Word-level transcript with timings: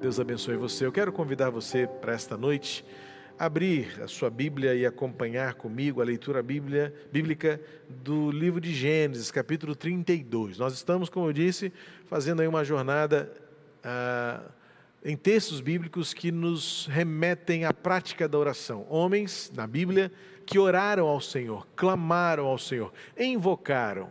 Deus 0.00 0.18
abençoe 0.18 0.56
você. 0.56 0.86
Eu 0.86 0.92
quero 0.92 1.12
convidar 1.12 1.50
você 1.50 1.86
para 1.86 2.14
esta 2.14 2.34
noite 2.34 2.82
abrir 3.38 4.02
a 4.02 4.08
sua 4.08 4.30
Bíblia 4.30 4.74
e 4.74 4.86
acompanhar 4.86 5.52
comigo 5.54 6.00
a 6.00 6.04
leitura 6.04 6.42
bíblia, 6.42 6.94
bíblica 7.12 7.60
do 7.86 8.30
livro 8.30 8.62
de 8.62 8.72
Gênesis, 8.72 9.30
capítulo 9.30 9.76
32. 9.76 10.56
Nós 10.56 10.72
estamos, 10.72 11.10
como 11.10 11.28
eu 11.28 11.34
disse, 11.34 11.70
fazendo 12.06 12.40
aí 12.40 12.48
uma 12.48 12.64
jornada 12.64 13.30
ah, 13.84 14.40
em 15.04 15.18
textos 15.18 15.60
bíblicos 15.60 16.14
que 16.14 16.32
nos 16.32 16.86
remetem 16.86 17.66
à 17.66 17.72
prática 17.74 18.26
da 18.26 18.38
oração. 18.38 18.86
Homens, 18.88 19.52
na 19.54 19.66
Bíblia, 19.66 20.10
que 20.46 20.58
oraram 20.58 21.08
ao 21.08 21.20
Senhor, 21.20 21.66
clamaram 21.76 22.46
ao 22.46 22.56
Senhor, 22.56 22.90
invocaram. 23.18 24.08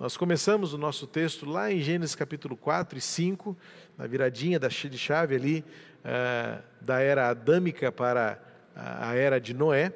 Nós 0.00 0.16
começamos 0.16 0.72
o 0.72 0.78
nosso 0.78 1.06
texto 1.06 1.44
lá 1.44 1.70
em 1.70 1.82
Gênesis 1.82 2.14
capítulo 2.14 2.56
4 2.56 2.96
e 2.96 3.02
5, 3.02 3.54
na 3.98 4.06
viradinha 4.06 4.58
da 4.58 4.68
de 4.68 4.96
chave 4.96 5.34
ali, 5.34 5.62
uh, 5.98 6.62
da 6.80 7.00
era 7.00 7.28
adâmica 7.28 7.92
para 7.92 8.40
a 8.74 9.14
era 9.14 9.38
de 9.38 9.52
Noé, 9.52 9.92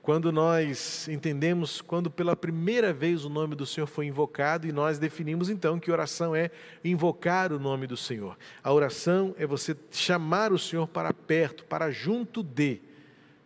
quando 0.00 0.32
nós 0.32 1.06
entendemos 1.08 1.82
quando 1.82 2.10
pela 2.10 2.34
primeira 2.34 2.90
vez 2.90 3.26
o 3.26 3.28
nome 3.28 3.54
do 3.54 3.66
Senhor 3.66 3.86
foi 3.86 4.06
invocado 4.06 4.66
e 4.66 4.72
nós 4.72 4.98
definimos 4.98 5.50
então 5.50 5.78
que 5.78 5.92
oração 5.92 6.34
é 6.34 6.50
invocar 6.82 7.52
o 7.52 7.58
nome 7.58 7.86
do 7.86 7.98
Senhor. 7.98 8.38
A 8.62 8.72
oração 8.72 9.34
é 9.38 9.46
você 9.46 9.76
chamar 9.90 10.54
o 10.54 10.58
Senhor 10.58 10.88
para 10.88 11.12
perto, 11.12 11.66
para 11.66 11.90
junto 11.90 12.42
de, 12.42 12.80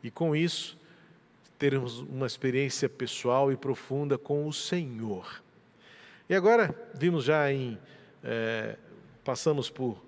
e 0.00 0.12
com 0.12 0.36
isso 0.36 0.78
termos 1.58 1.98
uma 1.98 2.28
experiência 2.28 2.88
pessoal 2.88 3.50
e 3.50 3.56
profunda 3.56 4.16
com 4.16 4.46
o 4.46 4.52
Senhor. 4.52 5.47
E 6.28 6.34
agora 6.34 6.74
vimos 6.92 7.24
já 7.24 7.50
em 7.50 7.78
é, 8.22 8.76
passamos 9.24 9.70
por 9.70 10.02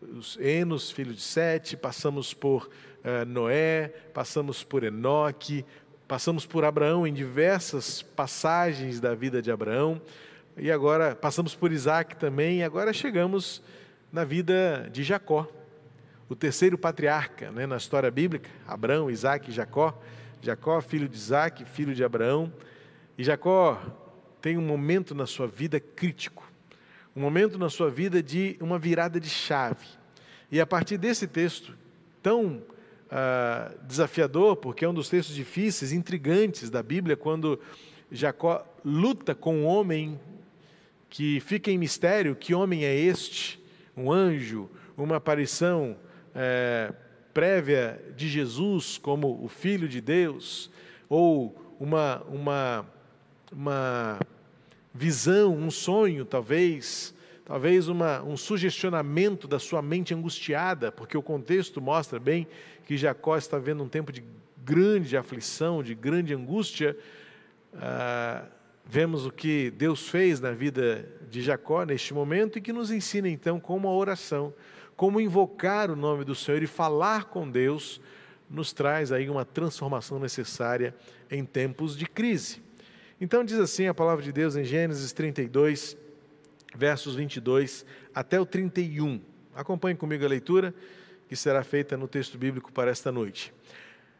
os 0.00 0.38
Enos, 0.38 0.90
filho 0.90 1.12
de 1.12 1.20
Sete, 1.20 1.76
passamos 1.76 2.32
por 2.32 2.66
uh, 2.66 3.24
Noé, 3.26 3.88
passamos 4.12 4.62
por 4.62 4.84
Enoque, 4.84 5.64
passamos 6.06 6.46
por 6.46 6.64
Abraão 6.64 7.06
em 7.06 7.12
diversas 7.12 8.02
passagens 8.02 9.00
da 9.00 9.14
vida 9.14 9.42
de 9.42 9.50
Abraão, 9.50 10.00
e 10.56 10.70
agora 10.70 11.16
passamos 11.16 11.54
por 11.54 11.72
Isaac 11.72 12.16
também, 12.16 12.58
e 12.58 12.62
agora 12.62 12.92
chegamos 12.92 13.62
na 14.12 14.24
vida 14.24 14.88
de 14.92 15.02
Jacó, 15.02 15.48
o 16.28 16.36
terceiro 16.36 16.78
patriarca 16.78 17.50
né, 17.50 17.66
na 17.66 17.78
história 17.78 18.10
bíblica, 18.10 18.50
Abraão, 18.66 19.10
Isaac 19.10 19.50
e 19.50 19.52
Jacó. 19.52 19.98
Jacó, 20.40 20.80
filho 20.82 21.08
de 21.08 21.16
Isaac, 21.16 21.64
filho 21.64 21.94
de 21.94 22.04
Abraão, 22.04 22.52
e 23.16 23.24
Jacó 23.24 24.03
tem 24.44 24.58
um 24.58 24.66
momento 24.66 25.14
na 25.14 25.26
sua 25.26 25.46
vida 25.46 25.80
crítico 25.80 26.44
um 27.16 27.20
momento 27.20 27.58
na 27.58 27.70
sua 27.70 27.90
vida 27.90 28.22
de 28.22 28.56
uma 28.60 28.78
virada 28.78 29.20
de 29.20 29.28
chave. 29.28 29.86
E 30.50 30.60
a 30.60 30.66
partir 30.66 30.98
desse 30.98 31.26
texto, 31.26 31.76
tão 32.22 32.62
ah, 33.10 33.72
desafiador, 33.86 34.56
porque 34.56 34.84
é 34.84 34.88
um 34.88 34.94
dos 34.94 35.08
textos 35.08 35.34
difíceis, 35.34 35.92
intrigantes 35.92 36.70
da 36.70 36.82
Bíblia, 36.82 37.16
quando 37.16 37.60
Jacó 38.10 38.66
luta 38.84 39.34
com 39.34 39.58
um 39.58 39.64
homem 39.64 40.18
que 41.08 41.38
fica 41.40 41.70
em 41.70 41.78
mistério: 41.78 42.34
que 42.34 42.52
homem 42.52 42.84
é 42.84 42.94
este? 42.94 43.62
Um 43.96 44.10
anjo, 44.10 44.68
uma 44.96 45.16
aparição 45.16 45.96
é, 46.34 46.92
prévia 47.32 48.02
de 48.16 48.28
Jesus 48.28 48.98
como 48.98 49.40
o 49.44 49.48
Filho 49.48 49.88
de 49.88 50.00
Deus, 50.00 50.68
ou 51.08 51.76
uma, 51.78 52.22
uma, 52.24 52.86
uma 53.52 54.18
visão, 54.94 55.56
um 55.56 55.72
sonho, 55.72 56.24
talvez, 56.24 57.12
talvez 57.44 57.88
uma, 57.88 58.22
um 58.22 58.36
sugestionamento 58.36 59.48
da 59.48 59.58
sua 59.58 59.82
mente 59.82 60.14
angustiada, 60.14 60.92
porque 60.92 61.18
o 61.18 61.22
contexto 61.22 61.80
mostra 61.80 62.20
bem 62.20 62.46
que 62.86 62.96
Jacó 62.96 63.36
está 63.36 63.58
vendo 63.58 63.82
um 63.82 63.88
tempo 63.88 64.12
de 64.12 64.22
grande 64.64 65.16
aflição, 65.16 65.82
de 65.82 65.94
grande 65.94 66.32
angústia. 66.32 66.96
Ah, 67.74 68.44
vemos 68.86 69.26
o 69.26 69.32
que 69.32 69.70
Deus 69.72 70.08
fez 70.08 70.40
na 70.40 70.52
vida 70.52 71.08
de 71.28 71.42
Jacó 71.42 71.84
neste 71.84 72.14
momento 72.14 72.58
e 72.58 72.62
que 72.62 72.72
nos 72.72 72.92
ensina 72.92 73.28
então 73.28 73.58
como 73.58 73.88
a 73.88 73.92
oração, 73.92 74.54
como 74.94 75.20
invocar 75.20 75.90
o 75.90 75.96
nome 75.96 76.24
do 76.24 76.36
Senhor 76.36 76.62
e 76.62 76.68
falar 76.68 77.24
com 77.24 77.50
Deus, 77.50 78.00
nos 78.48 78.72
traz 78.72 79.10
aí 79.10 79.28
uma 79.28 79.44
transformação 79.44 80.20
necessária 80.20 80.94
em 81.28 81.44
tempos 81.44 81.96
de 81.96 82.06
crise. 82.06 82.63
Então 83.24 83.42
diz 83.42 83.58
assim 83.58 83.86
a 83.86 83.94
palavra 83.94 84.22
de 84.22 84.30
Deus 84.30 84.54
em 84.54 84.64
Gênesis 84.64 85.10
32, 85.10 85.96
versos 86.76 87.14
22 87.14 87.86
até 88.14 88.38
o 88.38 88.44
31. 88.44 89.18
Acompanhe 89.54 89.96
comigo 89.96 90.26
a 90.26 90.28
leitura 90.28 90.74
que 91.26 91.34
será 91.34 91.64
feita 91.64 91.96
no 91.96 92.06
texto 92.06 92.36
bíblico 92.36 92.70
para 92.70 92.90
esta 92.90 93.10
noite. 93.10 93.50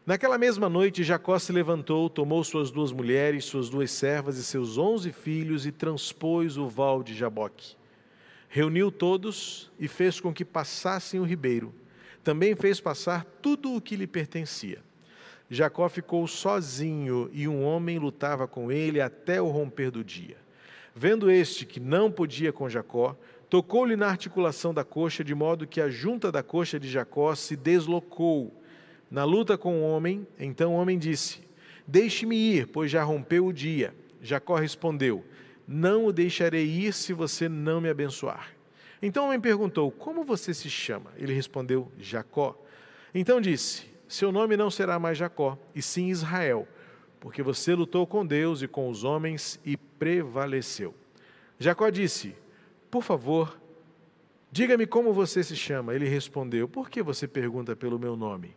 Naquela 0.07 0.39
mesma 0.39 0.67
noite, 0.67 1.03
Jacó 1.03 1.37
se 1.37 1.51
levantou, 1.51 2.09
tomou 2.09 2.43
suas 2.43 2.71
duas 2.71 2.91
mulheres, 2.91 3.45
suas 3.45 3.69
duas 3.69 3.91
servas 3.91 4.39
e 4.39 4.43
seus 4.43 4.75
onze 4.75 5.11
filhos 5.11 5.67
e 5.67 5.71
transpôs 5.71 6.57
o 6.57 6.67
val 6.67 7.03
de 7.03 7.13
Jaboque. 7.13 7.75
Reuniu 8.49 8.91
todos 8.91 9.71
e 9.79 9.87
fez 9.87 10.19
com 10.19 10.33
que 10.33 10.43
passassem 10.43 11.19
o 11.19 11.23
ribeiro. 11.23 11.71
Também 12.23 12.55
fez 12.55 12.81
passar 12.81 13.23
tudo 13.39 13.75
o 13.75 13.79
que 13.79 13.95
lhe 13.95 14.07
pertencia. 14.07 14.79
Jacó 15.49 15.87
ficou 15.87 16.25
sozinho 16.27 17.29
e 17.31 17.47
um 17.47 17.63
homem 17.63 17.99
lutava 17.99 18.47
com 18.47 18.71
ele 18.71 18.99
até 18.99 19.41
o 19.41 19.47
romper 19.47 19.91
do 19.91 20.03
dia. 20.03 20.37
Vendo 20.95 21.29
este 21.29 21.65
que 21.65 21.79
não 21.79 22.11
podia 22.11 22.51
com 22.51 22.69
Jacó, 22.69 23.15
tocou-lhe 23.49 23.95
na 23.95 24.07
articulação 24.07 24.73
da 24.73 24.83
coxa, 24.83 25.23
de 25.23 25.35
modo 25.35 25.67
que 25.67 25.81
a 25.81 25.89
junta 25.89 26.31
da 26.31 26.41
coxa 26.41 26.79
de 26.79 26.89
Jacó 26.89 27.35
se 27.35 27.55
deslocou. 27.55 28.53
Na 29.11 29.23
luta 29.23 29.57
com 29.57 29.81
o 29.81 29.83
homem, 29.83 30.25
então 30.39 30.73
o 30.73 30.77
homem 30.77 30.97
disse: 30.97 31.41
Deixe-me 31.85 32.35
ir, 32.35 32.67
pois 32.67 32.89
já 32.89 33.03
rompeu 33.03 33.45
o 33.45 33.53
dia. 33.53 33.93
Jacó 34.21 34.55
respondeu: 34.55 35.23
Não 35.67 36.05
o 36.05 36.11
deixarei 36.11 36.65
ir 36.65 36.93
se 36.93 37.13
você 37.13 37.47
não 37.47 37.79
me 37.79 37.89
abençoar. 37.89 38.51
Então 39.01 39.25
o 39.25 39.27
homem 39.27 39.39
perguntou: 39.39 39.91
Como 39.91 40.23
você 40.23 40.53
se 40.53 40.69
chama? 40.69 41.11
Ele 41.17 41.33
respondeu: 41.33 41.91
Jacó. 41.99 42.59
Então 43.13 43.39
disse: 43.39 43.94
seu 44.15 44.31
nome 44.31 44.55
não 44.55 44.71
será 44.71 44.97
mais 44.97 45.17
Jacó, 45.17 45.57
e 45.75 45.81
sim 45.81 46.07
Israel, 46.07 46.67
porque 47.19 47.43
você 47.43 47.75
lutou 47.75 48.07
com 48.07 48.25
Deus 48.25 48.61
e 48.61 48.67
com 48.67 48.89
os 48.89 49.03
homens 49.03 49.59
e 49.65 49.75
prevaleceu. 49.75 50.93
Jacó 51.59 51.89
disse: 51.89 52.35
Por 52.89 53.03
favor, 53.03 53.59
diga-me 54.51 54.87
como 54.87 55.13
você 55.13 55.43
se 55.43 55.55
chama. 55.55 55.93
Ele 55.93 56.07
respondeu: 56.07 56.67
Por 56.67 56.89
que 56.89 57.03
você 57.03 57.27
pergunta 57.27 57.75
pelo 57.75 57.99
meu 57.99 58.15
nome? 58.15 58.55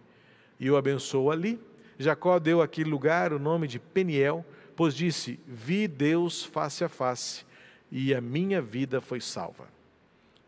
E 0.60 0.70
o 0.70 0.76
abençoou 0.76 1.30
ali. 1.30 1.60
Jacó 1.98 2.38
deu 2.38 2.62
àquele 2.62 2.88
lugar 2.88 3.32
o 3.32 3.38
nome 3.38 3.66
de 3.66 3.78
Peniel, 3.78 4.44
pois 4.76 4.94
disse: 4.94 5.40
Vi 5.46 5.88
Deus 5.88 6.44
face 6.44 6.84
a 6.84 6.88
face, 6.88 7.44
e 7.90 8.14
a 8.14 8.20
minha 8.20 8.62
vida 8.62 9.00
foi 9.00 9.20
salva. 9.20 9.68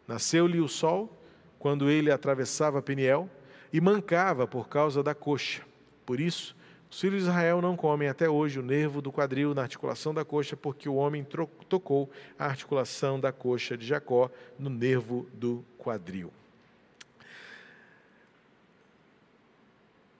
Nasceu-lhe 0.06 0.60
o 0.60 0.68
sol 0.68 1.20
quando 1.58 1.90
ele 1.90 2.10
atravessava 2.10 2.80
Peniel 2.80 3.28
e 3.72 3.80
mancava 3.80 4.46
por 4.46 4.68
causa 4.68 5.02
da 5.02 5.14
coxa. 5.14 5.62
Por 6.04 6.20
isso, 6.20 6.56
os 6.90 7.00
filhos 7.00 7.22
de 7.22 7.28
Israel 7.28 7.62
não 7.62 7.76
comem 7.76 8.08
até 8.08 8.28
hoje 8.28 8.58
o 8.58 8.62
nervo 8.62 9.00
do 9.00 9.12
quadril 9.12 9.54
na 9.54 9.62
articulação 9.62 10.12
da 10.12 10.24
coxa, 10.24 10.56
porque 10.56 10.88
o 10.88 10.96
homem 10.96 11.24
tocou 11.68 12.10
a 12.36 12.46
articulação 12.46 13.20
da 13.20 13.30
coxa 13.30 13.76
de 13.76 13.86
Jacó 13.86 14.28
no 14.58 14.68
nervo 14.68 15.26
do 15.32 15.64
quadril. 15.78 16.32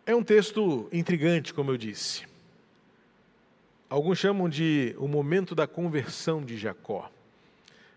É 0.07 0.15
um 0.15 0.23
texto 0.23 0.89
intrigante, 0.93 1.53
como 1.53 1.73
eu 1.73 1.77
disse. 1.77 2.25
Alguns 3.89 4.19
chamam 4.19 4.49
de 4.49 4.95
o 4.99 5.09
momento 5.09 5.55
da 5.55 5.67
conversão 5.67 6.45
de 6.45 6.57
Jacó. 6.57 7.11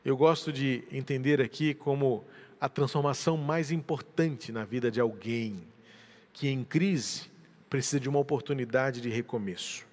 Eu 0.04 0.18
gosto 0.18 0.52
de 0.52 0.84
entender 0.92 1.40
aqui 1.40 1.76
como 1.76 2.26
a 2.64 2.70
transformação 2.70 3.36
mais 3.36 3.72
importante 3.72 4.50
na 4.50 4.64
vida 4.64 4.90
de 4.90 5.02
alguém 5.02 5.68
que 6.32 6.48
em 6.48 6.64
crise 6.64 7.24
precisa 7.70 8.00
de 8.00 8.08
uma 8.08 8.20
oportunidade 8.20 9.02
de 9.02 9.10
recomeço. 9.10 9.86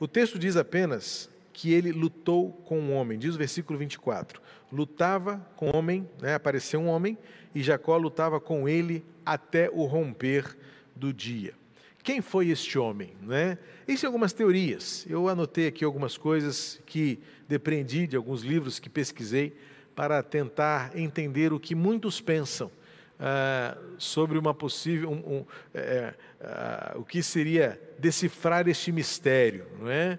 O 0.00 0.08
texto 0.08 0.36
diz 0.36 0.56
apenas 0.56 1.30
que 1.52 1.72
ele 1.72 1.92
lutou 1.92 2.50
com 2.64 2.80
um 2.80 2.92
homem, 2.94 3.16
diz 3.16 3.36
o 3.36 3.38
versículo 3.38 3.78
24: 3.78 4.42
lutava 4.72 5.38
com 5.54 5.68
um 5.68 5.76
homem, 5.76 6.10
né, 6.20 6.34
apareceu 6.34 6.80
um 6.80 6.88
homem, 6.88 7.16
e 7.54 7.62
Jacó 7.62 7.96
lutava 7.96 8.40
com 8.40 8.68
ele 8.68 9.04
até 9.24 9.70
o 9.70 9.84
romper 9.84 10.58
do 10.96 11.12
dia. 11.12 11.54
Quem 12.02 12.20
foi 12.20 12.48
este 12.48 12.76
homem? 12.76 13.12
Né? 13.22 13.56
Existem 13.86 14.08
algumas 14.08 14.32
teorias. 14.32 15.06
Eu 15.08 15.28
anotei 15.28 15.68
aqui 15.68 15.84
algumas 15.84 16.18
coisas 16.18 16.80
que 16.86 17.20
depreendi 17.46 18.08
de 18.08 18.16
alguns 18.16 18.42
livros 18.42 18.80
que 18.80 18.88
pesquisei 18.88 19.56
para 19.96 20.22
tentar 20.22 20.96
entender 20.96 21.54
o 21.54 21.58
que 21.58 21.74
muitos 21.74 22.20
pensam 22.20 22.70
ah, 23.18 23.76
sobre 23.96 24.38
uma 24.38 24.52
possível, 24.52 25.10
um, 25.10 25.38
um, 25.38 25.44
é, 25.72 26.12
ah, 26.38 26.94
o 26.96 27.02
que 27.02 27.22
seria 27.22 27.80
decifrar 27.98 28.68
este 28.68 28.92
mistério, 28.92 29.66
não 29.80 29.90
é? 29.90 30.18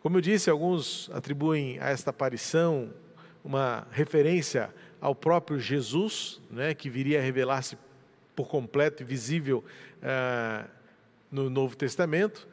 Como 0.00 0.18
eu 0.18 0.20
disse, 0.20 0.50
alguns 0.50 1.10
atribuem 1.14 1.78
a 1.80 1.88
esta 1.88 2.10
aparição 2.10 2.92
uma 3.42 3.86
referência 3.90 4.68
ao 5.00 5.14
próprio 5.14 5.58
Jesus, 5.58 6.40
né, 6.50 6.74
que 6.74 6.90
viria 6.90 7.18
a 7.18 7.22
revelar-se 7.22 7.78
por 8.36 8.46
completo 8.48 9.02
e 9.02 9.06
visível 9.06 9.64
ah, 10.02 10.66
no 11.32 11.48
Novo 11.48 11.74
Testamento. 11.74 12.46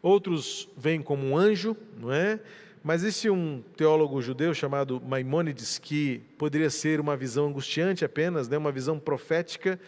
Outros 0.00 0.70
veem 0.76 1.02
como 1.02 1.26
um 1.26 1.36
anjo, 1.36 1.76
não 1.98 2.10
é? 2.10 2.40
Mas 2.84 3.02
esse 3.02 3.30
um 3.30 3.62
teólogo 3.78 4.20
judeu 4.20 4.52
chamado 4.52 5.00
Maimônides, 5.00 5.78
que 5.78 6.18
poderia 6.36 6.68
ser 6.68 7.00
uma 7.00 7.16
visão 7.16 7.46
angustiante 7.46 8.04
apenas, 8.04 8.46
né, 8.46 8.58
uma 8.58 8.70
visão 8.70 8.98
profética 8.98 9.80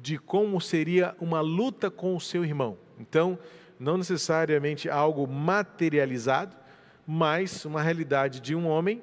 de 0.00 0.16
como 0.16 0.60
seria 0.60 1.16
uma 1.20 1.40
luta 1.40 1.90
com 1.90 2.14
o 2.14 2.20
seu 2.20 2.44
irmão. 2.44 2.78
Então, 3.00 3.36
não 3.80 3.98
necessariamente 3.98 4.88
algo 4.88 5.26
materializado, 5.26 6.56
mas 7.04 7.64
uma 7.64 7.82
realidade 7.82 8.38
de 8.38 8.54
um 8.54 8.68
homem 8.68 9.02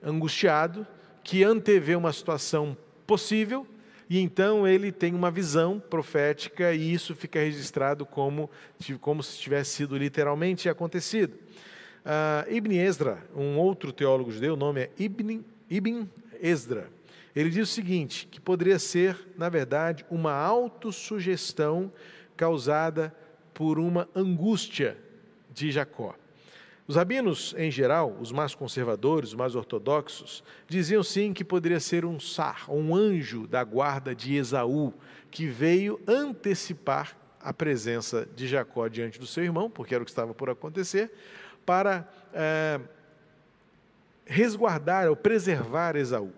angustiado 0.00 0.86
que 1.24 1.42
antevê 1.42 1.96
uma 1.96 2.12
situação 2.12 2.76
possível 3.04 3.66
e 4.08 4.20
então 4.20 4.68
ele 4.68 4.92
tem 4.92 5.14
uma 5.14 5.32
visão 5.32 5.80
profética 5.80 6.72
e 6.72 6.92
isso 6.92 7.12
fica 7.12 7.40
registrado 7.40 8.06
como, 8.06 8.48
como 9.00 9.20
se 9.20 9.36
tivesse 9.36 9.70
sido 9.72 9.98
literalmente 9.98 10.68
acontecido. 10.68 11.36
Uh, 12.04 12.52
Ibn 12.52 12.72
Ezra, 12.72 13.24
um 13.34 13.58
outro 13.58 13.90
teólogo 13.90 14.30
judeu, 14.30 14.52
o 14.52 14.56
nome 14.56 14.82
é 14.82 14.90
Ibn, 14.98 15.42
Ibn 15.70 16.06
Ezra, 16.42 16.90
ele 17.34 17.50
diz 17.50 17.68
o 17.70 17.72
seguinte, 17.72 18.28
que 18.30 18.40
poderia 18.40 18.78
ser, 18.78 19.18
na 19.36 19.48
verdade, 19.48 20.04
uma 20.10 20.32
autossugestão 20.32 21.90
causada 22.36 23.14
por 23.52 23.78
uma 23.78 24.08
angústia 24.14 24.96
de 25.52 25.72
Jacó. 25.72 26.14
Os 26.86 26.96
rabinos, 26.96 27.54
em 27.56 27.70
geral, 27.70 28.14
os 28.20 28.30
mais 28.30 28.54
conservadores, 28.54 29.30
os 29.30 29.34
mais 29.34 29.54
ortodoxos, 29.54 30.44
diziam 30.68 31.02
sim 31.02 31.32
que 31.32 31.42
poderia 31.42 31.80
ser 31.80 32.04
um 32.04 32.20
sar, 32.20 32.70
um 32.70 32.94
anjo 32.94 33.46
da 33.46 33.64
guarda 33.64 34.14
de 34.14 34.36
Esaú, 34.36 34.92
que 35.30 35.46
veio 35.46 35.98
antecipar 36.06 37.16
a 37.40 37.52
presença 37.52 38.28
de 38.36 38.46
Jacó 38.46 38.86
diante 38.86 39.18
do 39.18 39.26
seu 39.26 39.42
irmão, 39.42 39.70
porque 39.70 39.94
era 39.94 40.02
o 40.02 40.04
que 40.04 40.10
estava 40.10 40.34
por 40.34 40.50
acontecer, 40.50 41.10
para 41.64 42.08
é, 42.32 42.80
resguardar 44.26 45.08
ou 45.08 45.16
preservar 45.16 45.96
Esaú. 45.96 46.32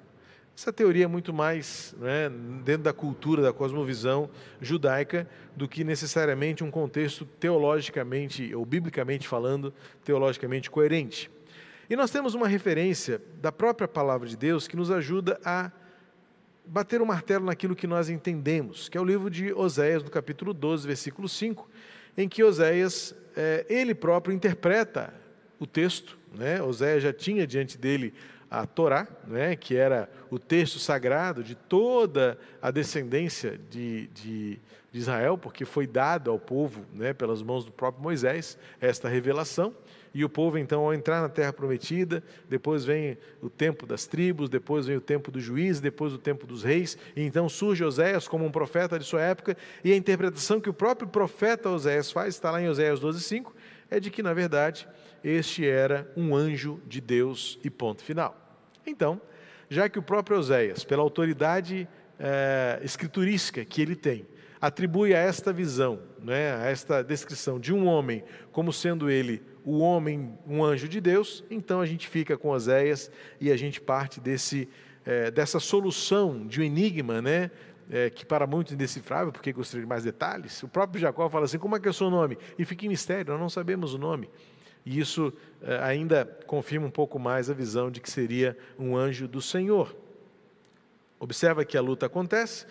Essa 0.56 0.73
teoria 0.73 1.05
é 1.05 1.06
muito 1.06 1.34
mais 1.34 1.94
né, 1.99 2.31
dentro 2.64 2.84
da 2.84 2.93
cultura, 2.93 3.43
da 3.43 3.52
cosmovisão 3.52 4.31
judaica, 4.58 5.28
do 5.55 5.69
que 5.69 5.84
necessariamente 5.84 6.64
um 6.64 6.70
contexto 6.70 7.26
teologicamente, 7.26 8.55
ou 8.55 8.64
biblicamente 8.64 9.28
falando, 9.28 9.73
teologicamente 10.02 10.70
coerente. 10.70 11.31
E 11.90 11.94
nós 11.94 12.11
temos 12.11 12.34
uma 12.34 12.49
referência 12.49 13.20
da 13.40 13.52
própria 13.52 13.87
palavra 13.87 14.26
de 14.26 14.37
Deus 14.37 14.67
que 14.67 14.76
nos 14.76 14.90
ajuda 14.90 15.38
a 15.44 15.70
bater 16.64 17.02
o 17.02 17.06
martelo 17.06 17.44
naquilo 17.44 17.76
que 17.76 17.87
nós 17.87 18.08
entendemos, 18.08 18.88
que 18.88 18.96
é 18.96 19.00
o 19.00 19.05
livro 19.05 19.31
de 19.31 19.52
Oséias, 19.52 20.02
no 20.02 20.11
capítulo 20.11 20.55
12, 20.55 20.87
versículo 20.87 21.28
5, 21.28 21.69
em 22.16 22.28
que 22.28 22.42
Oséias, 22.42 23.14
é, 23.36 23.66
ele 23.68 23.94
próprio 23.94 24.34
interpreta 24.34 25.12
o 25.58 25.66
texto, 25.66 26.18
né? 26.34 26.62
Oséias 26.62 27.02
já 27.02 27.12
tinha 27.12 27.46
diante 27.46 27.78
dele 27.78 28.14
a 28.50 28.66
Torá, 28.66 29.06
né, 29.26 29.56
que 29.56 29.76
era 29.76 30.08
o 30.30 30.38
texto 30.38 30.78
sagrado 30.78 31.42
de 31.42 31.54
toda 31.54 32.38
a 32.62 32.70
descendência 32.70 33.58
de, 33.70 34.06
de, 34.08 34.58
de 34.92 34.98
Israel, 34.98 35.36
porque 35.36 35.64
foi 35.64 35.86
dado 35.86 36.30
ao 36.30 36.38
povo 36.38 36.84
né, 36.92 37.12
pelas 37.12 37.42
mãos 37.42 37.64
do 37.64 37.72
próprio 37.72 38.02
Moisés 38.02 38.56
esta 38.80 39.08
revelação. 39.08 39.74
E 40.16 40.24
o 40.24 40.30
povo, 40.30 40.56
então, 40.56 40.80
ao 40.80 40.94
entrar 40.94 41.20
na 41.20 41.28
terra 41.28 41.52
prometida, 41.52 42.24
depois 42.48 42.86
vem 42.86 43.18
o 43.42 43.50
tempo 43.50 43.84
das 43.84 44.06
tribos, 44.06 44.48
depois 44.48 44.86
vem 44.86 44.96
o 44.96 45.00
tempo 45.00 45.30
dos 45.30 45.42
juízes, 45.42 45.78
depois 45.78 46.10
o 46.10 46.16
tempo 46.16 46.46
dos 46.46 46.62
reis, 46.62 46.96
e 47.14 47.20
então 47.20 47.50
surge 47.50 47.84
Oséias 47.84 48.26
como 48.26 48.42
um 48.46 48.50
profeta 48.50 48.98
de 48.98 49.04
sua 49.04 49.20
época, 49.20 49.54
e 49.84 49.92
a 49.92 49.94
interpretação 49.94 50.58
que 50.58 50.70
o 50.70 50.72
próprio 50.72 51.06
profeta 51.06 51.68
Oséias 51.68 52.10
faz, 52.10 52.34
está 52.34 52.50
lá 52.50 52.62
em 52.62 52.66
Oséias 52.66 52.98
12,5, 52.98 53.52
é 53.90 54.00
de 54.00 54.10
que, 54.10 54.22
na 54.22 54.32
verdade, 54.32 54.88
este 55.22 55.68
era 55.68 56.10
um 56.16 56.34
anjo 56.34 56.80
de 56.86 56.98
Deus 56.98 57.58
e 57.62 57.68
ponto 57.68 58.02
final. 58.02 58.34
Então, 58.86 59.20
já 59.68 59.86
que 59.86 59.98
o 59.98 60.02
próprio 60.02 60.38
Oséias, 60.38 60.82
pela 60.82 61.02
autoridade 61.02 61.86
é, 62.18 62.80
escriturística 62.82 63.62
que 63.66 63.82
ele 63.82 63.94
tem, 63.94 64.26
atribui 64.58 65.14
a 65.14 65.18
esta 65.18 65.52
visão, 65.52 66.00
né, 66.22 66.56
a 66.56 66.70
esta 66.70 67.02
descrição 67.04 67.60
de 67.60 67.74
um 67.74 67.86
homem 67.86 68.24
como 68.50 68.72
sendo 68.72 69.10
ele 69.10 69.42
o 69.66 69.80
homem, 69.80 70.38
um 70.46 70.64
anjo 70.64 70.88
de 70.88 71.00
Deus, 71.00 71.42
então 71.50 71.80
a 71.80 71.86
gente 71.86 72.06
fica 72.06 72.38
com 72.38 72.50
Oséias 72.50 73.10
e 73.40 73.50
a 73.50 73.56
gente 73.56 73.80
parte 73.80 74.20
desse, 74.20 74.68
é, 75.04 75.28
dessa 75.28 75.58
solução 75.58 76.46
de 76.46 76.60
um 76.60 76.64
enigma, 76.64 77.20
né, 77.20 77.50
é, 77.90 78.08
que 78.08 78.24
para 78.24 78.46
muitos 78.46 78.72
indecifrável, 78.72 79.32
porque 79.32 79.52
gostaria 79.52 79.82
de 79.82 79.88
mais 79.88 80.04
detalhes. 80.04 80.62
O 80.62 80.68
próprio 80.68 81.00
Jacó 81.00 81.28
fala 81.28 81.46
assim: 81.46 81.58
como 81.58 81.74
é 81.74 81.80
que 81.80 81.88
é 81.88 81.90
o 81.90 81.94
seu 81.94 82.08
nome? 82.08 82.38
E 82.56 82.64
fica 82.64 82.86
em 82.86 82.88
mistério, 82.88 83.32
nós 83.32 83.40
não 83.40 83.50
sabemos 83.50 83.92
o 83.92 83.98
nome. 83.98 84.30
E 84.84 85.00
isso 85.00 85.32
eh, 85.60 85.80
ainda 85.82 86.24
confirma 86.46 86.86
um 86.86 86.90
pouco 86.90 87.18
mais 87.18 87.50
a 87.50 87.54
visão 87.54 87.90
de 87.90 88.00
que 88.00 88.08
seria 88.08 88.56
um 88.78 88.96
anjo 88.96 89.26
do 89.26 89.42
Senhor. 89.42 89.96
Observa 91.18 91.64
que 91.64 91.76
a 91.76 91.80
luta 91.80 92.06
acontece, 92.06 92.66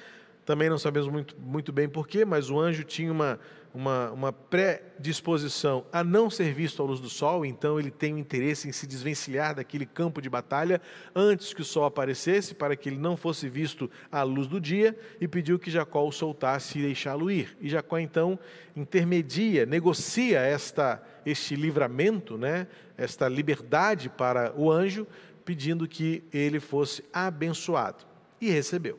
também 0.45 0.69
não 0.69 0.77
sabemos 0.77 1.09
muito, 1.09 1.35
muito 1.37 1.73
bem 1.73 1.89
porquê, 1.89 2.23
mas 2.23 2.49
o 2.49 2.57
anjo 2.57 2.85
tinha 2.85 3.11
uma, 3.11 3.37
uma, 3.75 4.09
uma 4.11 4.31
predisposição 4.31 5.85
a 5.91 6.01
não 6.01 6.29
ser 6.29 6.53
visto 6.53 6.81
à 6.81 6.85
luz 6.85 7.01
do 7.01 7.09
sol, 7.09 7.45
então 7.45 7.77
ele 7.77 7.91
tem 7.91 8.13
o 8.13 8.17
interesse 8.17 8.69
em 8.69 8.71
se 8.71 8.87
desvencilhar 8.87 9.53
daquele 9.53 9.85
campo 9.85 10.21
de 10.21 10.29
batalha 10.29 10.81
antes 11.13 11.53
que 11.53 11.61
o 11.61 11.65
sol 11.65 11.83
aparecesse, 11.83 12.55
para 12.55 12.77
que 12.77 12.87
ele 12.87 12.97
não 12.97 13.17
fosse 13.17 13.49
visto 13.49 13.91
à 14.09 14.23
luz 14.23 14.47
do 14.47 14.61
dia, 14.61 14.97
e 15.19 15.27
pediu 15.27 15.59
que 15.59 15.69
Jacó 15.69 16.07
o 16.07 16.11
soltasse 16.11 16.79
e 16.79 16.83
deixá-lo 16.83 17.29
ir. 17.29 17.57
E 17.59 17.67
Jacó 17.67 17.99
então 17.99 18.39
intermedia, 18.77 19.65
negocia 19.65 20.39
esta, 20.39 21.03
este 21.25 21.53
livramento, 21.57 22.37
né, 22.37 22.67
esta 22.97 23.27
liberdade 23.27 24.07
para 24.07 24.53
o 24.55 24.71
anjo, 24.71 25.05
pedindo 25.43 25.85
que 25.85 26.23
ele 26.31 26.61
fosse 26.61 27.03
abençoado. 27.11 28.05
E 28.39 28.49
recebeu. 28.49 28.97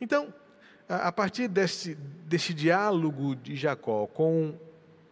Então, 0.00 0.32
a 0.88 1.10
partir 1.10 1.48
deste, 1.48 1.94
deste 2.26 2.54
diálogo 2.54 3.34
de 3.34 3.56
Jacó 3.56 4.06
com 4.06 4.54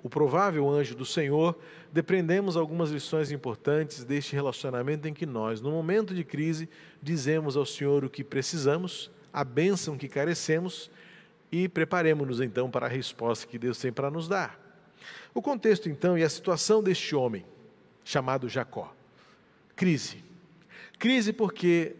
o 0.03 0.09
provável 0.09 0.69
anjo 0.69 0.94
do 0.94 1.05
Senhor, 1.06 1.59
depreendemos 1.91 2.56
algumas 2.56 2.91
lições 2.91 3.32
importantes 3.32 4.05
deste 4.05 4.35
relacionamento 4.35 5.09
em 5.09 5.15
que 5.15 5.25
nós, 5.25 5.62
no 5.62 5.71
momento 5.71 6.15
de 6.15 6.23
crise, 6.23 6.69
dizemos 7.03 7.56
ao 7.56 7.65
Senhor 7.65 8.05
o 8.05 8.11
que 8.11 8.23
precisamos, 8.23 9.11
a 9.32 9.43
bênção 9.43 9.97
que 9.97 10.06
carecemos 10.06 10.91
e 11.50 11.69
preparemos-nos 11.69 12.40
então 12.40 12.71
para 12.71 12.87
a 12.87 12.88
resposta 12.88 13.47
que 13.47 13.59
Deus 13.59 13.78
tem 13.78 13.90
para 13.90 14.11
nos 14.11 14.28
dar. 14.28 14.61
O 15.33 15.40
contexto 15.40 15.88
então 15.88 16.19
e 16.19 16.23
a 16.23 16.28
situação 16.28 16.83
deste 16.83 17.16
homem, 17.16 17.45
chamado 18.04 18.49
Jacó. 18.49 18.95
Crise. 19.75 20.23
Crise 20.99 21.33
porque, 21.33 21.97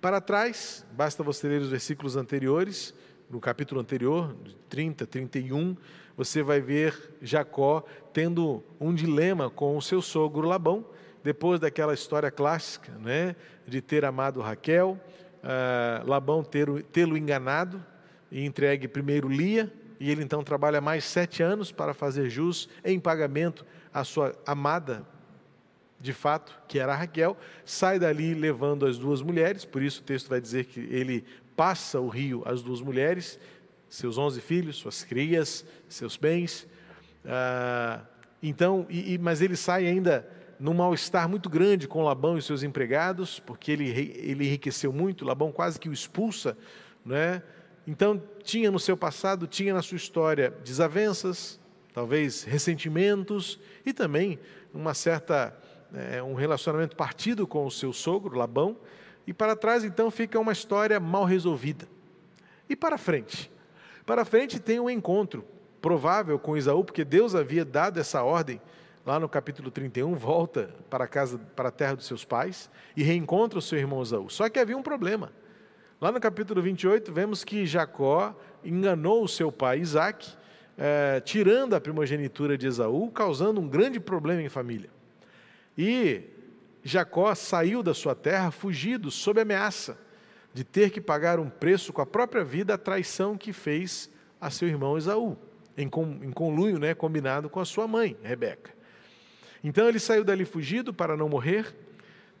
para 0.00 0.20
trás, 0.20 0.86
basta 0.92 1.22
você 1.22 1.48
ler 1.48 1.60
os 1.60 1.70
versículos 1.70 2.16
anteriores, 2.16 2.94
no 3.30 3.40
capítulo 3.40 3.80
anterior, 3.80 4.34
30, 4.68 5.06
31, 5.06 5.76
você 6.16 6.42
vai 6.42 6.60
ver 6.60 7.16
Jacó 7.20 7.84
tendo 8.12 8.64
um 8.80 8.94
dilema 8.94 9.50
com 9.50 9.76
o 9.76 9.82
seu 9.82 10.00
sogro 10.00 10.48
Labão, 10.48 10.84
depois 11.22 11.60
daquela 11.60 11.92
história 11.92 12.30
clássica, 12.30 12.92
né, 12.98 13.36
de 13.66 13.80
ter 13.80 14.04
amado 14.04 14.40
Raquel, 14.40 14.98
uh, 15.42 16.08
Labão 16.08 16.42
tê-lo 16.42 17.16
enganado 17.16 17.84
e 18.30 18.44
entregue 18.44 18.88
primeiro 18.88 19.28
Lia, 19.28 19.72
e 20.00 20.10
ele 20.10 20.22
então 20.22 20.42
trabalha 20.42 20.80
mais 20.80 21.04
sete 21.04 21.42
anos 21.42 21.70
para 21.70 21.92
fazer 21.92 22.30
jus 22.30 22.68
em 22.84 22.98
pagamento 22.98 23.66
à 23.92 24.04
sua 24.04 24.34
amada, 24.46 25.04
de 26.00 26.12
fato, 26.12 26.56
que 26.68 26.78
era 26.78 26.94
Raquel, 26.94 27.36
sai 27.64 27.98
dali 27.98 28.32
levando 28.32 28.86
as 28.86 28.96
duas 28.96 29.20
mulheres, 29.20 29.64
por 29.64 29.82
isso 29.82 30.00
o 30.00 30.04
texto 30.04 30.28
vai 30.28 30.40
dizer 30.40 30.64
que 30.66 30.80
ele 30.80 31.24
passa 31.58 31.98
o 31.98 32.06
rio 32.06 32.44
às 32.46 32.62
duas 32.62 32.80
mulheres, 32.80 33.36
seus 33.88 34.16
onze 34.16 34.40
filhos, 34.40 34.76
suas 34.76 35.02
crias, 35.02 35.66
seus 35.88 36.16
bens. 36.16 36.68
Ah, 37.26 38.02
então, 38.40 38.86
e, 38.88 39.14
e, 39.14 39.18
mas 39.18 39.42
ele 39.42 39.56
sai 39.56 39.88
ainda 39.88 40.24
num 40.60 40.72
mal-estar 40.72 41.28
muito 41.28 41.50
grande 41.50 41.88
com 41.88 42.04
Labão 42.04 42.38
e 42.38 42.42
seus 42.42 42.62
empregados, 42.62 43.40
porque 43.40 43.72
ele, 43.72 43.88
ele 43.90 44.46
enriqueceu 44.46 44.92
muito, 44.92 45.24
Labão 45.24 45.50
quase 45.50 45.80
que 45.80 45.88
o 45.88 45.92
expulsa, 45.92 46.56
né? 47.04 47.42
Então, 47.88 48.22
tinha 48.44 48.70
no 48.70 48.78
seu 48.78 48.96
passado, 48.96 49.48
tinha 49.48 49.74
na 49.74 49.82
sua 49.82 49.96
história 49.96 50.54
desavenças, 50.62 51.58
talvez 51.92 52.44
ressentimentos 52.44 53.58
e 53.84 53.92
também 53.92 54.38
uma 54.72 54.94
certa 54.94 55.58
é, 55.92 56.22
um 56.22 56.34
relacionamento 56.34 56.94
partido 56.94 57.48
com 57.48 57.66
o 57.66 57.70
seu 57.70 57.92
sogro, 57.92 58.38
Labão, 58.38 58.76
e 59.28 59.34
para 59.34 59.54
trás, 59.54 59.84
então, 59.84 60.10
fica 60.10 60.40
uma 60.40 60.52
história 60.52 60.98
mal 60.98 61.26
resolvida. 61.26 61.86
E 62.66 62.74
para 62.74 62.96
frente? 62.96 63.52
Para 64.06 64.24
frente 64.24 64.58
tem 64.58 64.80
um 64.80 64.88
encontro 64.88 65.44
provável 65.82 66.38
com 66.38 66.56
Isaú, 66.56 66.82
porque 66.82 67.04
Deus 67.04 67.34
havia 67.34 67.62
dado 67.62 68.00
essa 68.00 68.22
ordem 68.22 68.58
lá 69.04 69.20
no 69.20 69.28
capítulo 69.28 69.70
31, 69.70 70.14
volta 70.14 70.74
para 70.88 71.04
a 71.04 71.06
casa, 71.06 71.36
para 71.54 71.68
a 71.68 71.70
terra 71.70 71.94
dos 71.94 72.06
seus 72.06 72.24
pais 72.24 72.70
e 72.96 73.02
reencontra 73.02 73.58
o 73.58 73.60
seu 73.60 73.78
irmão 73.78 74.00
Isaú. 74.00 74.30
Só 74.30 74.48
que 74.48 74.58
havia 74.58 74.78
um 74.78 74.82
problema. 74.82 75.30
Lá 76.00 76.10
no 76.10 76.18
capítulo 76.18 76.62
28, 76.62 77.12
vemos 77.12 77.44
que 77.44 77.66
Jacó 77.66 78.34
enganou 78.64 79.22
o 79.22 79.28
seu 79.28 79.52
pai 79.52 79.80
Isaac, 79.80 80.26
eh, 80.78 81.20
tirando 81.22 81.74
a 81.74 81.80
primogenitura 81.82 82.56
de 82.56 82.66
Esaú, 82.66 83.10
causando 83.10 83.60
um 83.60 83.68
grande 83.68 84.00
problema 84.00 84.40
em 84.40 84.48
família. 84.48 84.88
E 85.76 86.37
Jacó 86.88 87.34
saiu 87.34 87.82
da 87.82 87.92
sua 87.92 88.14
terra 88.14 88.50
fugido, 88.50 89.10
sob 89.10 89.40
ameaça 89.40 89.98
de 90.54 90.64
ter 90.64 90.90
que 90.90 91.00
pagar 91.00 91.38
um 91.38 91.50
preço 91.50 91.92
com 91.92 92.00
a 92.00 92.06
própria 92.06 92.42
vida 92.42 92.74
a 92.74 92.78
traição 92.78 93.36
que 93.36 93.52
fez 93.52 94.10
a 94.40 94.50
seu 94.50 94.66
irmão 94.66 94.96
Esaú, 94.96 95.36
em, 95.76 95.88
conluio, 95.88 96.78
né, 96.78 96.94
combinado 96.94 97.50
com 97.50 97.60
a 97.60 97.64
sua 97.64 97.86
mãe, 97.86 98.16
Rebeca. 98.22 98.72
Então 99.62 99.86
ele 99.86 99.98
saiu 99.98 100.24
dali 100.24 100.44
fugido 100.44 100.94
para 100.94 101.16
não 101.16 101.28
morrer, 101.28 101.76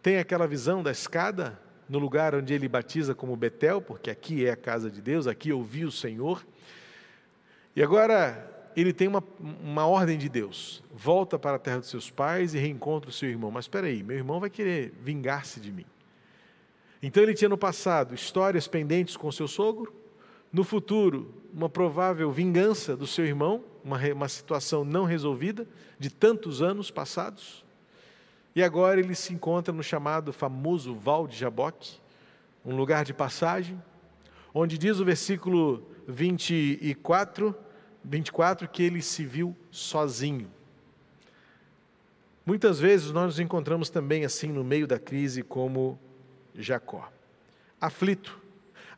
tem 0.02 0.18
aquela 0.18 0.46
visão 0.46 0.82
da 0.82 0.90
escada 0.90 1.60
no 1.88 1.98
lugar 1.98 2.34
onde 2.34 2.54
ele 2.54 2.68
batiza 2.68 3.14
como 3.14 3.36
Betel, 3.36 3.82
porque 3.82 4.10
aqui 4.10 4.46
é 4.46 4.52
a 4.52 4.56
casa 4.56 4.90
de 4.90 5.02
Deus, 5.02 5.26
aqui 5.26 5.52
ouvi 5.52 5.84
o 5.84 5.92
Senhor. 5.92 6.44
E 7.76 7.82
agora 7.82 8.57
ele 8.76 8.92
tem 8.92 9.08
uma, 9.08 9.22
uma 9.40 9.86
ordem 9.86 10.18
de 10.18 10.28
Deus: 10.28 10.82
volta 10.94 11.38
para 11.38 11.56
a 11.56 11.58
terra 11.58 11.78
dos 11.78 11.90
seus 11.90 12.10
pais 12.10 12.54
e 12.54 12.58
reencontra 12.58 13.10
o 13.10 13.12
seu 13.12 13.28
irmão. 13.28 13.50
Mas 13.50 13.64
espera 13.64 13.86
aí, 13.86 14.02
meu 14.02 14.16
irmão 14.16 14.40
vai 14.40 14.50
querer 14.50 14.92
vingar-se 15.02 15.60
de 15.60 15.72
mim. 15.72 15.86
Então 17.02 17.22
ele 17.22 17.34
tinha 17.34 17.48
no 17.48 17.58
passado 17.58 18.14
histórias 18.14 18.66
pendentes 18.66 19.16
com 19.16 19.30
seu 19.30 19.46
sogro, 19.46 19.92
no 20.52 20.64
futuro, 20.64 21.34
uma 21.52 21.68
provável 21.68 22.30
vingança 22.30 22.96
do 22.96 23.06
seu 23.06 23.24
irmão, 23.24 23.62
uma, 23.84 23.98
uma 24.12 24.28
situação 24.28 24.84
não 24.84 25.04
resolvida 25.04 25.66
de 25.98 26.10
tantos 26.10 26.62
anos 26.62 26.90
passados. 26.90 27.64
E 28.54 28.62
agora 28.62 28.98
ele 28.98 29.14
se 29.14 29.32
encontra 29.32 29.72
no 29.72 29.82
chamado 29.82 30.32
famoso 30.32 30.94
Val 30.94 31.26
de 31.28 31.36
Jaboque, 31.36 31.98
um 32.64 32.74
lugar 32.74 33.04
de 33.04 33.14
passagem, 33.14 33.80
onde 34.52 34.76
diz 34.76 34.98
o 34.98 35.04
versículo 35.04 35.86
24, 36.08 37.54
24 38.08 38.66
que 38.68 38.82
ele 38.82 39.02
se 39.02 39.24
viu 39.24 39.54
sozinho. 39.70 40.50
Muitas 42.44 42.80
vezes 42.80 43.12
nós 43.12 43.26
nos 43.26 43.40
encontramos 43.40 43.90
também 43.90 44.24
assim 44.24 44.48
no 44.48 44.64
meio 44.64 44.86
da 44.86 44.98
crise, 44.98 45.42
como 45.42 45.98
Jacó, 46.54 47.12
aflito. 47.78 48.40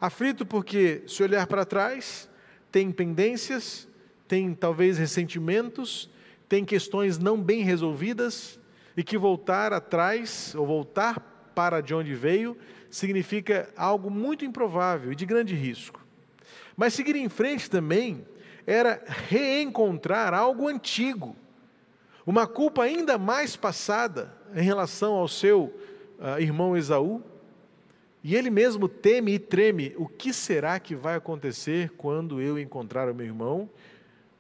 Aflito 0.01 0.47
porque, 0.47 1.03
se 1.07 1.23
olhar 1.23 1.47
para 1.47 1.65
trás, 1.65 2.31
tem 2.71 2.93
pendências, 2.93 3.89
tem 4.29 4.55
talvez 4.55 4.97
ressentimentos, 4.97 6.09
tem 6.49 6.65
questões 6.65 7.19
não 7.19 7.43
bem 7.43 7.63
resolvidas, 7.63 8.59
e 8.97 9.03
que 9.03 9.19
voltar 9.19 9.73
atrás, 9.73 10.55
ou 10.55 10.67
voltar 10.67 11.21
para 11.55 11.81
de 11.81 11.95
onde 11.95 12.15
veio, 12.15 12.57
significa 12.91 13.69
algo 13.77 14.11
muito 14.11 14.45
improvável 14.45 15.13
e 15.13 15.17
de 15.17 15.27
grande 15.27 15.55
risco. 15.55 16.05
Mas 16.77 16.95
seguir 16.95 17.17
em 17.17 17.29
frente 17.29 17.69
também 17.69 18.25
era 18.71 19.03
reencontrar 19.29 20.33
algo 20.33 20.69
antigo, 20.69 21.35
uma 22.25 22.47
culpa 22.47 22.85
ainda 22.85 23.19
mais 23.19 23.57
passada 23.57 24.33
em 24.55 24.63
relação 24.63 25.15
ao 25.15 25.27
seu 25.27 25.75
uh, 26.21 26.41
irmão 26.41 26.77
Esaú. 26.77 27.21
E 28.23 28.37
ele 28.37 28.49
mesmo 28.49 28.89
teme 28.89 29.35
e 29.35 29.39
treme: 29.41 29.93
o 29.97 30.07
que 30.07 30.33
será 30.33 30.79
que 30.79 30.95
vai 30.95 31.17
acontecer 31.17 31.91
quando 31.97 32.41
eu 32.41 32.61
encontrar 32.61 33.11
o 33.11 33.15
meu 33.15 33.27
irmão, 33.27 33.69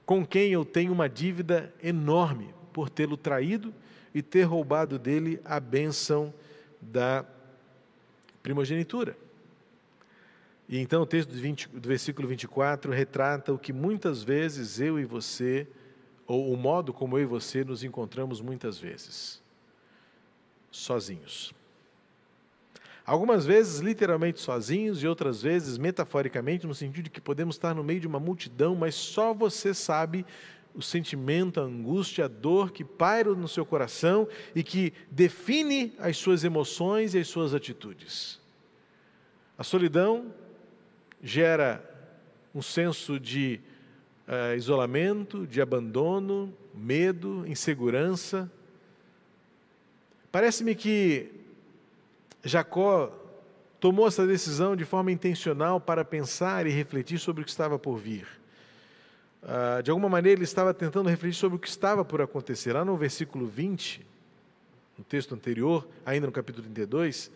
com 0.06 0.25
quem 0.25 0.52
eu 0.52 0.64
tenho 0.64 0.92
uma 0.92 1.08
dívida 1.08 1.75
enorme 1.82 2.54
por 2.72 2.88
tê-lo 2.88 3.16
traído 3.16 3.75
e 4.14 4.22
ter 4.22 4.42
roubado 4.44 4.96
dele 4.96 5.40
a 5.44 5.58
bênção 5.58 6.32
da 6.80 7.25
primogenitura. 8.44 9.16
E 10.71 10.79
então 10.79 11.03
o 11.03 11.07
texto 11.07 11.31
do, 11.31 11.37
20, 11.37 11.69
do 11.69 11.89
versículo 11.89 12.29
24 12.29 12.93
retrata 12.93 13.53
o 13.53 13.59
que 13.59 13.73
muitas 13.73 14.23
vezes 14.23 14.79
eu 14.79 15.00
e 15.00 15.05
você, 15.05 15.67
ou 16.29 16.53
o 16.53 16.57
modo 16.57 16.93
como 16.93 17.19
eu 17.19 17.23
e 17.23 17.27
você 17.27 17.65
nos 17.65 17.83
encontramos 17.83 18.41
muitas 18.41 18.79
vezes, 18.79 19.43
sozinhos. 20.71 21.53
Algumas 23.05 23.45
vezes 23.45 23.81
literalmente 23.81 24.41
sozinhos 24.41 25.03
e 25.03 25.09
outras 25.09 25.43
vezes 25.43 25.77
metaforicamente, 25.77 26.69
no 26.69 26.75
sentido 26.75 27.05
de 27.05 27.11
que 27.11 27.21
podemos 27.21 27.57
estar 27.57 27.75
no 27.75 27.83
meio 27.83 27.99
de 27.99 28.07
uma 28.07 28.21
multidão, 28.21 28.77
mas 28.77 28.95
só 28.95 29.35
você 29.35 29.75
sabe 29.75 30.25
o 30.73 30.81
sentimento, 30.81 31.59
a 31.59 31.65
angústia, 31.65 32.27
a 32.27 32.29
dor 32.29 32.71
que 32.71 32.85
paira 32.85 33.35
no 33.35 33.49
seu 33.49 33.67
coração 33.67 34.29
e 34.55 34.62
que 34.62 34.93
define 35.11 35.93
as 35.99 36.17
suas 36.17 36.45
emoções 36.45 37.12
e 37.12 37.19
as 37.19 37.27
suas 37.27 37.55
atitudes. 37.55 38.39
A 39.59 39.65
solidão 39.65 40.33
gera 41.23 41.85
um 42.55 42.62
senso 42.62 43.19
de 43.19 43.61
uh, 44.27 44.57
isolamento, 44.57 45.47
de 45.47 45.61
abandono, 45.61 46.53
medo, 46.75 47.45
insegurança. 47.47 48.50
Parece-me 50.33 50.75
que 50.75 51.31
Jacó 52.45 53.17
tomou 53.79 54.07
essa 54.07 54.27
decisão 54.27 54.77
de 54.77 54.85
forma 54.85 55.11
intencional 55.11 55.81
para 55.81 56.05
pensar 56.05 56.67
e 56.67 56.71
refletir 56.71 57.19
sobre 57.19 57.43
o 57.43 57.45
que 57.45 57.50
estava 57.50 57.79
por 57.79 57.97
vir. 57.97 58.27
Uh, 59.43 59.83
de 59.83 59.91
alguma 59.91 60.09
maneira, 60.09 60.39
ele 60.39 60.45
estava 60.45 60.75
tentando 60.75 61.09
refletir 61.09 61.39
sobre 61.39 61.57
o 61.57 61.59
que 61.59 61.69
estava 61.69 62.05
por 62.05 62.21
acontecer. 62.21 62.75
Lá 62.75 62.85
no 62.85 62.97
versículo 62.97 63.47
20, 63.47 64.07
no 64.99 65.05
texto 65.05 65.35
anterior, 65.35 65.89
ainda 66.05 66.27
no 66.27 66.33
capítulo 66.33 66.62
32, 66.65 67.31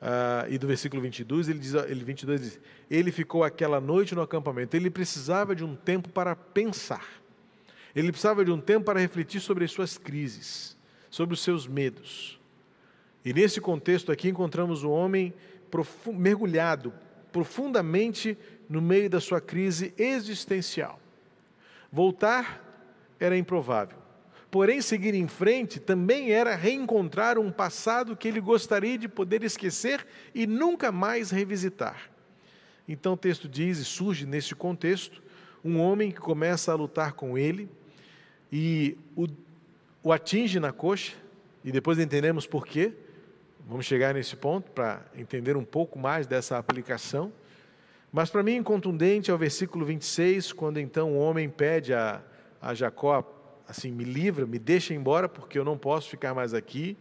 uh, 0.00 0.50
e 0.50 0.58
do 0.58 0.66
versículo 0.66 1.02
22, 1.02 1.48
ele 1.48 1.58
diz, 1.58 1.74
ele, 1.74 2.04
22 2.04 2.40
diz: 2.40 2.60
Ele 2.90 3.12
ficou 3.12 3.44
aquela 3.44 3.80
noite 3.80 4.14
no 4.14 4.22
acampamento. 4.22 4.76
Ele 4.76 4.90
precisava 4.90 5.54
de 5.54 5.64
um 5.64 5.74
tempo 5.74 6.08
para 6.08 6.34
pensar. 6.34 7.06
Ele 7.94 8.10
precisava 8.10 8.44
de 8.44 8.50
um 8.50 8.60
tempo 8.60 8.86
para 8.86 9.00
refletir 9.00 9.40
sobre 9.40 9.64
as 9.64 9.72
suas 9.72 9.98
crises, 9.98 10.76
sobre 11.10 11.34
os 11.34 11.40
seus 11.40 11.66
medos. 11.66 12.38
E 13.24 13.32
nesse 13.32 13.60
contexto 13.60 14.12
aqui 14.12 14.28
encontramos 14.28 14.84
um 14.84 14.90
homem 14.90 15.34
mergulhado 16.14 16.92
profundamente 17.32 18.38
no 18.68 18.80
meio 18.80 19.10
da 19.10 19.20
sua 19.20 19.40
crise 19.40 19.92
existencial. 19.98 21.00
Voltar 21.92 22.64
era 23.18 23.36
improvável. 23.36 23.97
Porém, 24.50 24.80
seguir 24.80 25.14
em 25.14 25.28
frente 25.28 25.78
também 25.78 26.32
era 26.32 26.54
reencontrar 26.54 27.38
um 27.38 27.52
passado 27.52 28.16
que 28.16 28.26
ele 28.26 28.40
gostaria 28.40 28.96
de 28.96 29.06
poder 29.06 29.42
esquecer 29.44 30.06
e 30.34 30.46
nunca 30.46 30.90
mais 30.90 31.30
revisitar. 31.30 32.10
Então 32.88 33.12
o 33.12 33.16
texto 33.16 33.46
diz, 33.46 33.78
e 33.78 33.84
surge 33.84 34.24
nesse 34.24 34.54
contexto, 34.54 35.22
um 35.62 35.78
homem 35.78 36.10
que 36.10 36.20
começa 36.20 36.72
a 36.72 36.74
lutar 36.74 37.12
com 37.12 37.36
ele 37.36 37.68
e 38.50 38.96
o, 39.14 39.26
o 40.02 40.12
atinge 40.12 40.58
na 40.58 40.72
coxa, 40.72 41.14
e 41.62 41.70
depois 41.70 41.98
entendemos 41.98 42.46
por 42.46 42.66
quê. 42.66 42.94
Vamos 43.68 43.84
chegar 43.84 44.14
nesse 44.14 44.34
ponto 44.34 44.70
para 44.70 45.04
entender 45.14 45.58
um 45.58 45.64
pouco 45.64 45.98
mais 45.98 46.26
dessa 46.26 46.56
aplicação. 46.56 47.30
Mas 48.10 48.30
para 48.30 48.42
mim, 48.42 48.62
contundente 48.62 49.30
é 49.30 49.34
o 49.34 49.36
versículo 49.36 49.84
26, 49.84 50.54
quando 50.54 50.80
então 50.80 51.12
o 51.12 51.18
homem 51.18 51.50
pede 51.50 51.92
a, 51.92 52.22
a 52.62 52.72
Jacó, 52.72 53.22
assim, 53.68 53.92
me 53.92 54.02
livra, 54.02 54.46
me 54.46 54.58
deixa 54.58 54.94
embora, 54.94 55.28
porque 55.28 55.58
eu 55.58 55.64
não 55.64 55.76
posso 55.76 56.08
ficar 56.08 56.34
mais 56.34 56.54
aqui. 56.54 56.96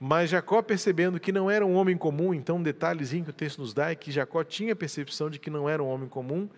Mas 0.00 0.30
Jacó, 0.30 0.62
percebendo 0.62 1.20
que 1.20 1.30
não 1.30 1.50
era 1.50 1.64
um 1.64 1.74
homem 1.74 1.96
comum, 1.96 2.32
então 2.32 2.56
um 2.56 2.62
detalhezinho 2.62 3.24
que 3.24 3.30
o 3.30 3.34
texto 3.34 3.58
nos 3.58 3.74
dá 3.74 3.90
é 3.90 3.94
que 3.94 4.10
Jacó 4.10 4.42
tinha 4.42 4.74
percepção 4.74 5.28
de 5.28 5.38
que 5.38 5.50
não 5.50 5.68
era 5.68 5.82
um 5.82 5.86
homem 5.86 6.08
comum, 6.08 6.48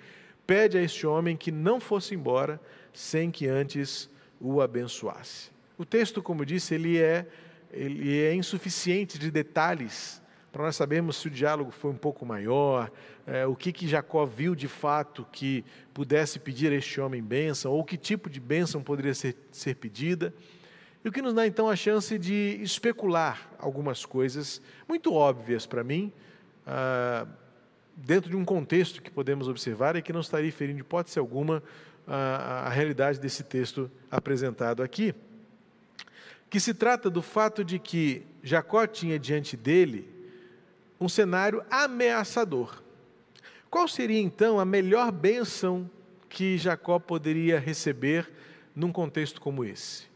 pede 0.47 0.78
a 0.78 0.83
este 0.83 1.06
homem 1.06 1.37
que 1.37 1.50
não 1.50 1.80
fosse 1.80 2.14
embora 2.14 2.61
sem 2.92 3.30
que 3.30 3.47
antes 3.47 4.09
o 4.40 4.61
abençoasse. 4.61 5.50
O 5.76 5.85
texto, 5.85 6.23
como 6.23 6.47
disse, 6.47 6.75
ele 6.75 6.99
é, 6.99 7.26
ele 7.73 8.18
é 8.18 8.33
insuficiente 8.33 9.18
de 9.18 9.30
detalhes 9.30 10.23
para 10.56 10.64
nós 10.64 10.76
sabermos 10.76 11.16
se 11.16 11.26
o 11.26 11.30
diálogo 11.30 11.70
foi 11.70 11.90
um 11.90 11.96
pouco 11.96 12.25
maior, 12.25 12.90
é, 13.26 13.44
o 13.44 13.54
que, 13.54 13.70
que 13.70 13.86
Jacó 13.86 14.25
viu 14.25 14.54
de 14.54 14.66
fato 14.66 15.26
que 15.30 15.62
pudesse 15.92 16.38
pedir 16.38 16.72
a 16.72 16.76
este 16.76 16.98
homem 16.98 17.22
bênção, 17.22 17.72
ou 17.72 17.84
que 17.84 17.98
tipo 17.98 18.30
de 18.30 18.40
bênção 18.40 18.82
poderia 18.82 19.12
ser, 19.12 19.36
ser 19.52 19.75
pedida. 19.75 20.32
E 21.04 21.08
o 21.10 21.12
que 21.12 21.20
nos 21.20 21.34
dá 21.34 21.46
então 21.46 21.68
a 21.68 21.76
chance 21.76 22.18
de 22.18 22.58
especular 22.62 23.50
algumas 23.58 24.06
coisas 24.06 24.62
muito 24.88 25.12
óbvias 25.12 25.66
para 25.66 25.84
mim, 25.84 26.10
ah, 26.66 27.26
dentro 27.94 28.30
de 28.30 28.36
um 28.36 28.44
contexto 28.44 29.02
que 29.02 29.10
podemos 29.10 29.48
observar 29.48 29.94
e 29.94 30.00
que 30.00 30.10
não 30.10 30.22
estaria 30.22 30.50
ferindo 30.50 30.80
hipótese 30.80 31.18
alguma 31.18 31.62
a, 32.06 32.66
a 32.66 32.68
realidade 32.70 33.20
desse 33.20 33.44
texto 33.44 33.90
apresentado 34.10 34.82
aqui. 34.82 35.14
Que 36.48 36.58
se 36.58 36.72
trata 36.72 37.10
do 37.10 37.20
fato 37.20 37.62
de 37.62 37.78
que 37.78 38.25
Jacó 38.42 38.86
tinha 38.86 39.18
diante 39.18 39.54
dele 39.54 40.15
um 41.00 41.08
cenário 41.08 41.62
ameaçador. 41.70 42.82
Qual 43.70 43.86
seria 43.86 44.20
então 44.20 44.58
a 44.58 44.64
melhor 44.64 45.12
bênção 45.12 45.90
que 46.28 46.56
Jacó 46.56 46.98
poderia 46.98 47.58
receber 47.58 48.30
num 48.74 48.92
contexto 48.92 49.40
como 49.40 49.64
esse? 49.64 50.06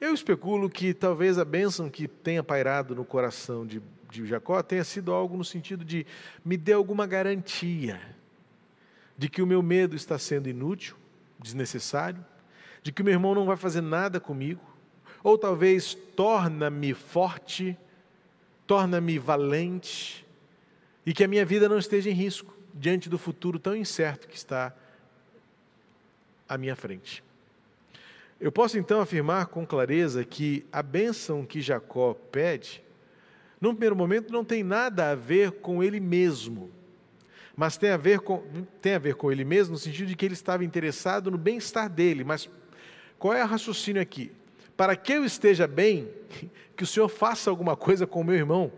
Eu 0.00 0.12
especulo 0.12 0.68
que 0.68 0.92
talvez 0.92 1.38
a 1.38 1.44
bênção 1.44 1.88
que 1.88 2.08
tenha 2.08 2.42
pairado 2.42 2.94
no 2.94 3.04
coração 3.04 3.66
de, 3.66 3.80
de 4.10 4.26
Jacó 4.26 4.62
tenha 4.62 4.84
sido 4.84 5.12
algo 5.12 5.36
no 5.36 5.44
sentido 5.44 5.84
de 5.84 6.06
me 6.44 6.56
dê 6.56 6.72
alguma 6.72 7.06
garantia 7.06 8.00
de 9.16 9.28
que 9.28 9.40
o 9.40 9.46
meu 9.46 9.62
medo 9.62 9.94
está 9.94 10.18
sendo 10.18 10.48
inútil, 10.48 10.96
desnecessário, 11.38 12.24
de 12.82 12.92
que 12.92 13.02
o 13.02 13.04
meu 13.04 13.14
irmão 13.14 13.34
não 13.34 13.46
vai 13.46 13.56
fazer 13.56 13.80
nada 13.80 14.20
comigo, 14.20 14.60
ou 15.22 15.38
talvez 15.38 15.94
torna-me 15.94 16.92
forte, 16.92 17.78
torna-me 18.66 19.18
valente, 19.18 20.24
e 21.06 21.12
que 21.12 21.22
a 21.22 21.28
minha 21.28 21.44
vida 21.44 21.68
não 21.68 21.78
esteja 21.78 22.08
em 22.10 22.14
risco 22.14 22.56
diante 22.72 23.08
do 23.08 23.18
futuro 23.18 23.58
tão 23.58 23.76
incerto 23.76 24.26
que 24.26 24.36
está 24.36 24.74
à 26.48 26.56
minha 26.56 26.74
frente. 26.74 27.22
Eu 28.40 28.50
posso 28.50 28.78
então 28.78 29.00
afirmar 29.00 29.46
com 29.46 29.66
clareza 29.66 30.24
que 30.24 30.66
a 30.72 30.82
bênção 30.82 31.44
que 31.44 31.60
Jacó 31.60 32.14
pede, 32.14 32.82
num 33.60 33.70
primeiro 33.70 33.96
momento, 33.96 34.32
não 34.32 34.44
tem 34.44 34.62
nada 34.62 35.10
a 35.10 35.14
ver 35.14 35.52
com 35.52 35.82
ele 35.82 36.00
mesmo, 36.00 36.70
mas 37.56 37.76
tem 37.76 37.90
a 37.90 37.96
ver 37.96 38.20
com, 38.20 38.42
tem 38.82 38.94
a 38.94 38.98
ver 38.98 39.14
com 39.14 39.30
ele 39.30 39.44
mesmo 39.44 39.72
no 39.72 39.78
sentido 39.78 40.08
de 40.08 40.16
que 40.16 40.24
ele 40.24 40.34
estava 40.34 40.64
interessado 40.64 41.30
no 41.30 41.38
bem-estar 41.38 41.88
dele. 41.88 42.24
Mas 42.24 42.50
qual 43.18 43.32
é 43.32 43.44
o 43.44 43.46
raciocínio 43.46 44.02
aqui? 44.02 44.32
Para 44.76 44.96
que 44.96 45.12
eu 45.12 45.24
esteja 45.24 45.66
bem, 45.66 46.08
que 46.76 46.82
o 46.82 46.86
Senhor 46.86 47.08
faça 47.08 47.50
alguma 47.50 47.76
coisa 47.76 48.06
com 48.06 48.20
o 48.20 48.24
meu 48.24 48.34
irmão, 48.34 48.72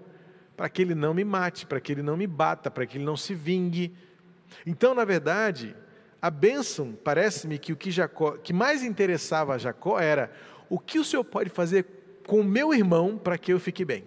para 0.56 0.68
que 0.68 0.82
ele 0.82 0.94
não 0.94 1.12
me 1.12 1.24
mate, 1.24 1.66
para 1.66 1.80
que 1.80 1.92
ele 1.92 2.02
não 2.02 2.16
me 2.16 2.26
bata, 2.26 2.70
para 2.70 2.86
que 2.86 2.96
ele 2.96 3.04
não 3.04 3.16
se 3.16 3.34
vingue. 3.34 3.94
Então, 4.64 4.94
na 4.94 5.04
verdade, 5.04 5.76
a 6.20 6.30
bênção, 6.30 6.96
parece-me 7.04 7.58
que 7.58 7.72
o 7.72 7.76
que, 7.76 7.90
Jacó, 7.90 8.32
que 8.32 8.52
mais 8.52 8.82
interessava 8.82 9.54
a 9.54 9.58
Jacó 9.58 10.00
era 10.00 10.32
o 10.68 10.78
que 10.78 10.98
o 10.98 11.04
Senhor 11.04 11.24
pode 11.24 11.50
fazer 11.50 11.86
com 12.26 12.40
o 12.40 12.44
meu 12.44 12.74
irmão 12.74 13.18
para 13.18 13.38
que 13.38 13.52
eu 13.52 13.60
fique 13.60 13.84
bem. 13.84 14.04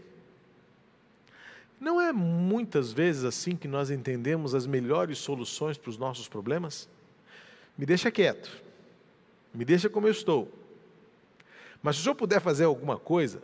Não 1.79 2.01
é 2.01 2.12
muitas 2.12 2.91
vezes 2.91 3.24
assim 3.24 3.55
que 3.55 3.67
nós 3.67 3.89
entendemos 3.89 4.53
as 4.53 4.67
melhores 4.67 5.17
soluções 5.17 5.77
para 5.77 5.89
os 5.89 5.98
nossos 5.98 6.27
problemas? 6.27 6.89
Me 7.77 7.86
deixa 7.86 8.12
quieto, 8.12 8.62
me 9.53 9.63
deixa 9.63 9.89
como 9.89 10.08
eu 10.08 10.12
estou. 10.12 10.51
Mas 11.81 11.95
se 11.95 12.01
o 12.01 12.03
senhor 12.03 12.15
puder 12.15 12.41
fazer 12.41 12.65
alguma 12.65 12.98
coisa, 12.98 13.41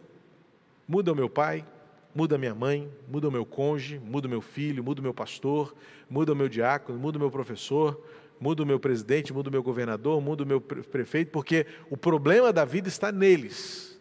muda 0.87 1.11
o 1.11 1.15
meu 1.15 1.29
pai, 1.29 1.65
muda 2.13 2.35
a 2.35 2.37
minha 2.37 2.55
mãe, 2.55 2.89
muda 3.07 3.27
o 3.27 3.31
meu 3.31 3.45
cônjuge, 3.45 3.99
muda 3.99 4.27
o 4.27 4.29
meu 4.29 4.41
filho, 4.41 4.83
muda 4.83 4.99
o 4.99 5.03
meu 5.03 5.13
pastor, 5.13 5.75
muda 6.09 6.33
o 6.33 6.35
meu 6.35 6.47
diácono, 6.47 6.97
muda 6.97 7.17
o 7.17 7.21
meu 7.21 7.31
professor, 7.31 8.01
muda 8.39 8.63
o 8.63 8.65
meu 8.65 8.79
presidente, 8.79 9.33
muda 9.33 9.49
o 9.49 9.51
meu 9.51 9.63
governador, 9.63 10.21
muda 10.21 10.43
o 10.43 10.45
meu 10.45 10.61
prefeito, 10.61 11.31
porque 11.31 11.65
o 11.89 11.97
problema 11.97 12.51
da 12.53 12.65
vida 12.65 12.87
está 12.87 13.11
neles. 13.11 13.99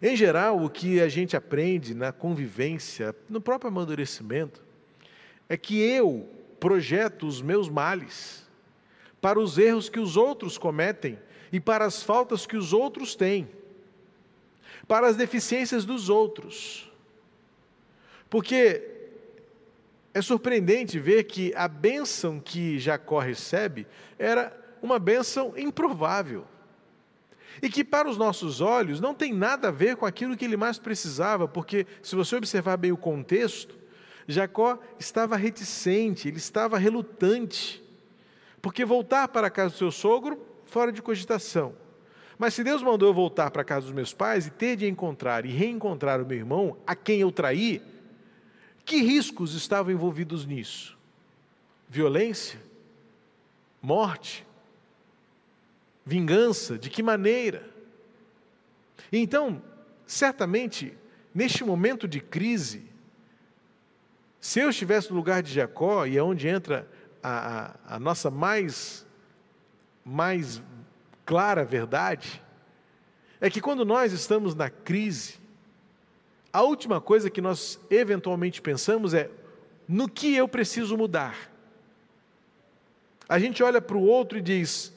Em 0.00 0.16
geral, 0.16 0.62
o 0.64 0.68
que 0.68 1.00
a 1.00 1.08
gente 1.08 1.36
aprende 1.36 1.94
na 1.94 2.10
convivência, 2.10 3.14
no 3.28 3.40
próprio 3.40 3.68
amadurecimento, 3.68 4.60
é 5.48 5.56
que 5.56 5.80
eu 5.80 6.28
projeto 6.58 7.26
os 7.26 7.40
meus 7.40 7.68
males 7.68 8.44
para 9.20 9.38
os 9.38 9.58
erros 9.58 9.88
que 9.88 10.00
os 10.00 10.16
outros 10.16 10.58
cometem 10.58 11.18
e 11.52 11.60
para 11.60 11.84
as 11.84 12.02
faltas 12.02 12.46
que 12.46 12.56
os 12.56 12.72
outros 12.72 13.14
têm, 13.14 13.48
para 14.88 15.06
as 15.06 15.16
deficiências 15.16 15.84
dos 15.84 16.08
outros. 16.08 16.90
Porque 18.30 18.90
é 20.14 20.22
surpreendente 20.22 20.98
ver 20.98 21.24
que 21.24 21.52
a 21.54 21.68
bênção 21.68 22.40
que 22.40 22.78
Jacó 22.78 23.18
recebe 23.18 23.86
era 24.18 24.58
uma 24.80 24.98
bênção 24.98 25.52
improvável. 25.56 26.46
E 27.62 27.68
que 27.68 27.84
para 27.84 28.08
os 28.08 28.16
nossos 28.16 28.62
olhos 28.62 29.00
não 29.00 29.14
tem 29.14 29.34
nada 29.34 29.68
a 29.68 29.70
ver 29.70 29.96
com 29.96 30.06
aquilo 30.06 30.36
que 30.36 30.46
ele 30.46 30.56
mais 30.56 30.78
precisava, 30.78 31.46
porque 31.46 31.86
se 32.02 32.16
você 32.16 32.34
observar 32.34 32.78
bem 32.78 32.90
o 32.90 32.96
contexto, 32.96 33.76
Jacó 34.26 34.78
estava 34.98 35.36
reticente, 35.36 36.28
ele 36.28 36.38
estava 36.38 36.78
relutante, 36.78 37.82
porque 38.62 38.84
voltar 38.84 39.28
para 39.28 39.48
a 39.48 39.50
casa 39.50 39.74
do 39.74 39.78
seu 39.78 39.90
sogro, 39.90 40.51
fora 40.72 40.90
de 40.90 41.02
cogitação. 41.02 41.74
Mas 42.38 42.54
se 42.54 42.64
Deus 42.64 42.82
mandou 42.82 43.10
eu 43.10 43.14
voltar 43.14 43.50
para 43.50 43.60
a 43.60 43.64
casa 43.64 43.82
dos 43.82 43.94
meus 43.94 44.14
pais 44.14 44.46
e 44.46 44.50
ter 44.50 44.74
de 44.74 44.88
encontrar 44.88 45.44
e 45.44 45.50
reencontrar 45.50 46.20
o 46.20 46.26
meu 46.26 46.38
irmão, 46.38 46.78
a 46.86 46.96
quem 46.96 47.20
eu 47.20 47.30
traí, 47.30 47.82
que 48.84 49.02
riscos 49.02 49.54
estavam 49.54 49.92
envolvidos 49.92 50.46
nisso? 50.46 50.98
Violência? 51.88 52.58
Morte? 53.82 54.46
Vingança? 56.06 56.78
De 56.78 56.88
que 56.88 57.02
maneira? 57.02 57.68
Então, 59.12 59.62
certamente, 60.06 60.96
neste 61.34 61.62
momento 61.62 62.08
de 62.08 62.18
crise, 62.18 62.82
se 64.40 64.58
eu 64.58 64.70
estivesse 64.70 65.10
no 65.10 65.16
lugar 65.16 65.42
de 65.42 65.52
Jacó, 65.52 66.06
e 66.06 66.16
é 66.16 66.22
onde 66.22 66.48
entra 66.48 66.88
a, 67.22 67.74
a, 67.86 67.96
a 67.96 68.00
nossa 68.00 68.30
mais, 68.30 69.06
mais 70.04 70.62
clara 71.24 71.64
verdade, 71.64 72.42
é 73.40 73.50
que 73.50 73.60
quando 73.60 73.84
nós 73.84 74.12
estamos 74.12 74.54
na 74.54 74.70
crise, 74.70 75.40
a 76.52 76.62
última 76.62 77.00
coisa 77.00 77.30
que 77.30 77.40
nós 77.40 77.80
eventualmente 77.90 78.60
pensamos 78.60 79.14
é 79.14 79.30
no 79.88 80.08
que 80.08 80.34
eu 80.34 80.46
preciso 80.46 80.96
mudar. 80.96 81.50
A 83.28 83.38
gente 83.38 83.62
olha 83.62 83.80
para 83.80 83.96
o 83.96 84.04
outro 84.04 84.38
e 84.38 84.42
diz: 84.42 84.92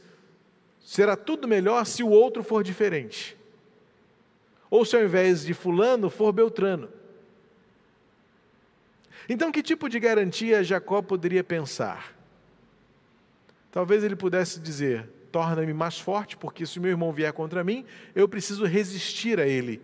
será 0.80 1.16
tudo 1.16 1.48
melhor 1.48 1.86
se 1.86 2.04
o 2.04 2.10
outro 2.10 2.44
for 2.44 2.64
diferente. 2.64 3.38
Ou 4.70 4.84
se 4.86 4.96
ao 4.96 5.04
invés 5.04 5.46
de 5.46 5.54
Fulano 5.54 6.10
for 6.10 6.32
Beltrano. 6.32 6.90
Então, 9.28 9.52
que 9.52 9.64
tipo 9.64 9.90
de 9.90 10.00
garantia 10.00 10.64
Jacó 10.64 11.02
poderia 11.02 11.44
pensar? 11.44 12.15
Talvez 13.76 14.04
ele 14.04 14.16
pudesse 14.16 14.60
dizer: 14.60 15.08
torna-me 15.32 15.74
mais 15.74 16.00
forte, 16.00 16.38
porque 16.38 16.66
se 16.66 16.80
o 16.80 16.82
meu 16.82 16.92
irmão 16.92 17.12
vier 17.12 17.34
contra 17.34 17.62
mim, 17.62 17.86
eu 18.16 18.28
preciso 18.28 18.66
resistir 18.66 19.40
a 19.40 19.46
ele 19.46 19.82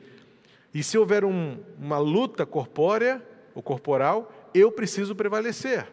e 0.73 0.81
se 0.81 0.97
houver 0.97 1.25
um, 1.25 1.59
uma 1.77 1.97
luta 1.97 2.45
corpórea 2.45 3.21
ou 3.53 3.61
corporal, 3.61 4.31
eu 4.53 4.71
preciso 4.71 5.13
prevalecer. 5.13 5.85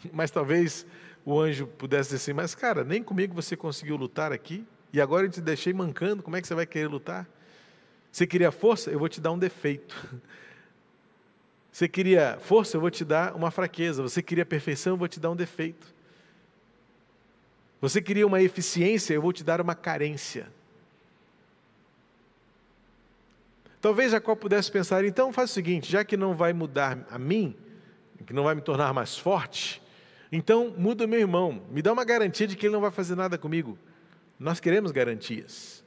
Mas 0.12 0.30
talvez 0.30 0.86
o 1.24 1.40
anjo 1.40 1.66
pudesse 1.66 2.10
dizer 2.10 2.22
assim: 2.22 2.32
Mas 2.32 2.54
cara, 2.54 2.84
nem 2.84 3.02
comigo 3.02 3.34
você 3.34 3.56
conseguiu 3.56 3.96
lutar 3.96 4.32
aqui, 4.32 4.64
e 4.92 5.00
agora 5.00 5.26
eu 5.26 5.30
te 5.30 5.40
deixei 5.40 5.72
mancando, 5.72 6.22
como 6.22 6.36
é 6.36 6.40
que 6.40 6.46
você 6.46 6.54
vai 6.54 6.66
querer 6.66 6.86
lutar? 6.86 7.28
Você 8.12 8.26
queria 8.26 8.52
força? 8.52 8.90
Eu 8.90 8.98
vou 9.00 9.08
te 9.08 9.20
dar 9.20 9.32
um 9.32 9.38
defeito. 9.38 9.96
Você 11.70 11.86
queria 11.86 12.38
força? 12.40 12.74
Eu 12.74 12.80
vou 12.80 12.90
te 12.90 13.04
dar 13.04 13.36
uma 13.36 13.50
fraqueza. 13.50 14.00
Você 14.00 14.22
queria 14.22 14.46
perfeição? 14.46 14.94
Eu 14.94 14.96
vou 14.96 15.06
te 15.06 15.20
dar 15.20 15.30
um 15.30 15.36
defeito. 15.36 15.94
Você 17.86 18.02
queria 18.02 18.26
uma 18.26 18.42
eficiência? 18.42 19.14
Eu 19.14 19.22
vou 19.22 19.32
te 19.32 19.44
dar 19.44 19.60
uma 19.60 19.72
carência. 19.72 20.48
Talvez 23.80 24.10
Jacó 24.10 24.34
pudesse 24.34 24.72
pensar, 24.72 25.04
então 25.04 25.32
faz 25.32 25.52
o 25.52 25.54
seguinte, 25.54 25.92
já 25.92 26.04
que 26.04 26.16
não 26.16 26.34
vai 26.34 26.52
mudar 26.52 27.06
a 27.08 27.16
mim, 27.16 27.54
que 28.26 28.32
não 28.32 28.42
vai 28.42 28.56
me 28.56 28.60
tornar 28.60 28.92
mais 28.92 29.16
forte, 29.16 29.80
então 30.32 30.74
muda 30.76 31.04
o 31.04 31.08
meu 31.08 31.20
irmão, 31.20 31.62
me 31.70 31.80
dá 31.80 31.92
uma 31.92 32.04
garantia 32.04 32.48
de 32.48 32.56
que 32.56 32.66
ele 32.66 32.72
não 32.72 32.80
vai 32.80 32.90
fazer 32.90 33.14
nada 33.14 33.38
comigo. 33.38 33.78
Nós 34.36 34.58
queremos 34.58 34.90
garantias. 34.90 35.84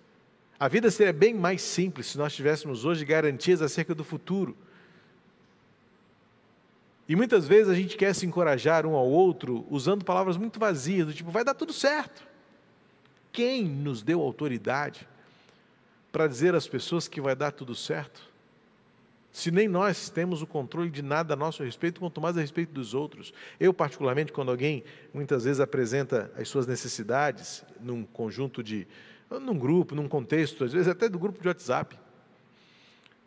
A 0.58 0.70
vida 0.70 0.90
seria 0.90 1.12
bem 1.12 1.34
mais 1.34 1.62
simples 1.62 2.08
se 2.08 2.18
nós 2.18 2.34
tivéssemos 2.34 2.86
hoje 2.86 3.04
garantias 3.04 3.62
acerca 3.62 3.94
do 3.94 4.06
futuro. 4.06 4.56
E 7.10 7.16
muitas 7.16 7.48
vezes 7.48 7.68
a 7.70 7.74
gente 7.74 7.98
quer 7.98 8.14
se 8.14 8.28
encorajar 8.28 8.86
um 8.86 8.94
ao 8.94 9.10
outro 9.10 9.66
usando 9.68 10.06
palavras 10.06 10.38
muito 10.38 10.60
vazias, 10.60 11.08
do 11.08 11.14
tipo, 11.14 11.32
vai 11.32 11.44
dar 11.44 11.56
tudo 11.56 11.74
certo. 11.74 12.24
Quem 13.32 13.66
nos 13.66 14.04
deu 14.04 14.22
autoridade 14.22 15.08
para 16.12 16.28
dizer 16.28 16.54
às 16.54 16.68
pessoas 16.68 17.08
que 17.08 17.20
vai 17.20 17.36
dar 17.36 17.52
tudo 17.52 17.74
certo? 17.74 18.30
Se 19.32 19.50
nem 19.50 19.68
nós 19.68 20.12
temos 20.12 20.44
o 20.44 20.48
controle 20.48 20.92
de 20.92 21.02
nada 21.02 21.34
a 21.34 21.38
nosso 21.38 21.64
respeito, 21.64 22.00
quanto 22.00 22.22
mais 22.22 22.38
a 22.38 22.42
respeito 22.42 22.74
dos 22.74 22.94
outros. 22.94 23.34
Eu, 23.60 23.74
particularmente, 23.74 24.32
quando 24.32 24.52
alguém 24.52 24.84
muitas 25.12 25.46
vezes 25.46 25.60
apresenta 25.60 26.32
as 26.36 26.48
suas 26.48 26.68
necessidades 26.68 27.64
num 27.80 28.04
conjunto 28.04 28.62
de. 28.62 28.88
num 29.32 29.58
grupo, 29.58 29.96
num 29.96 30.08
contexto, 30.08 30.64
às 30.64 30.74
vezes 30.74 30.88
até 30.88 31.10
do 31.10 31.18
grupo 31.18 31.42
de 31.42 31.48
WhatsApp. 31.48 31.98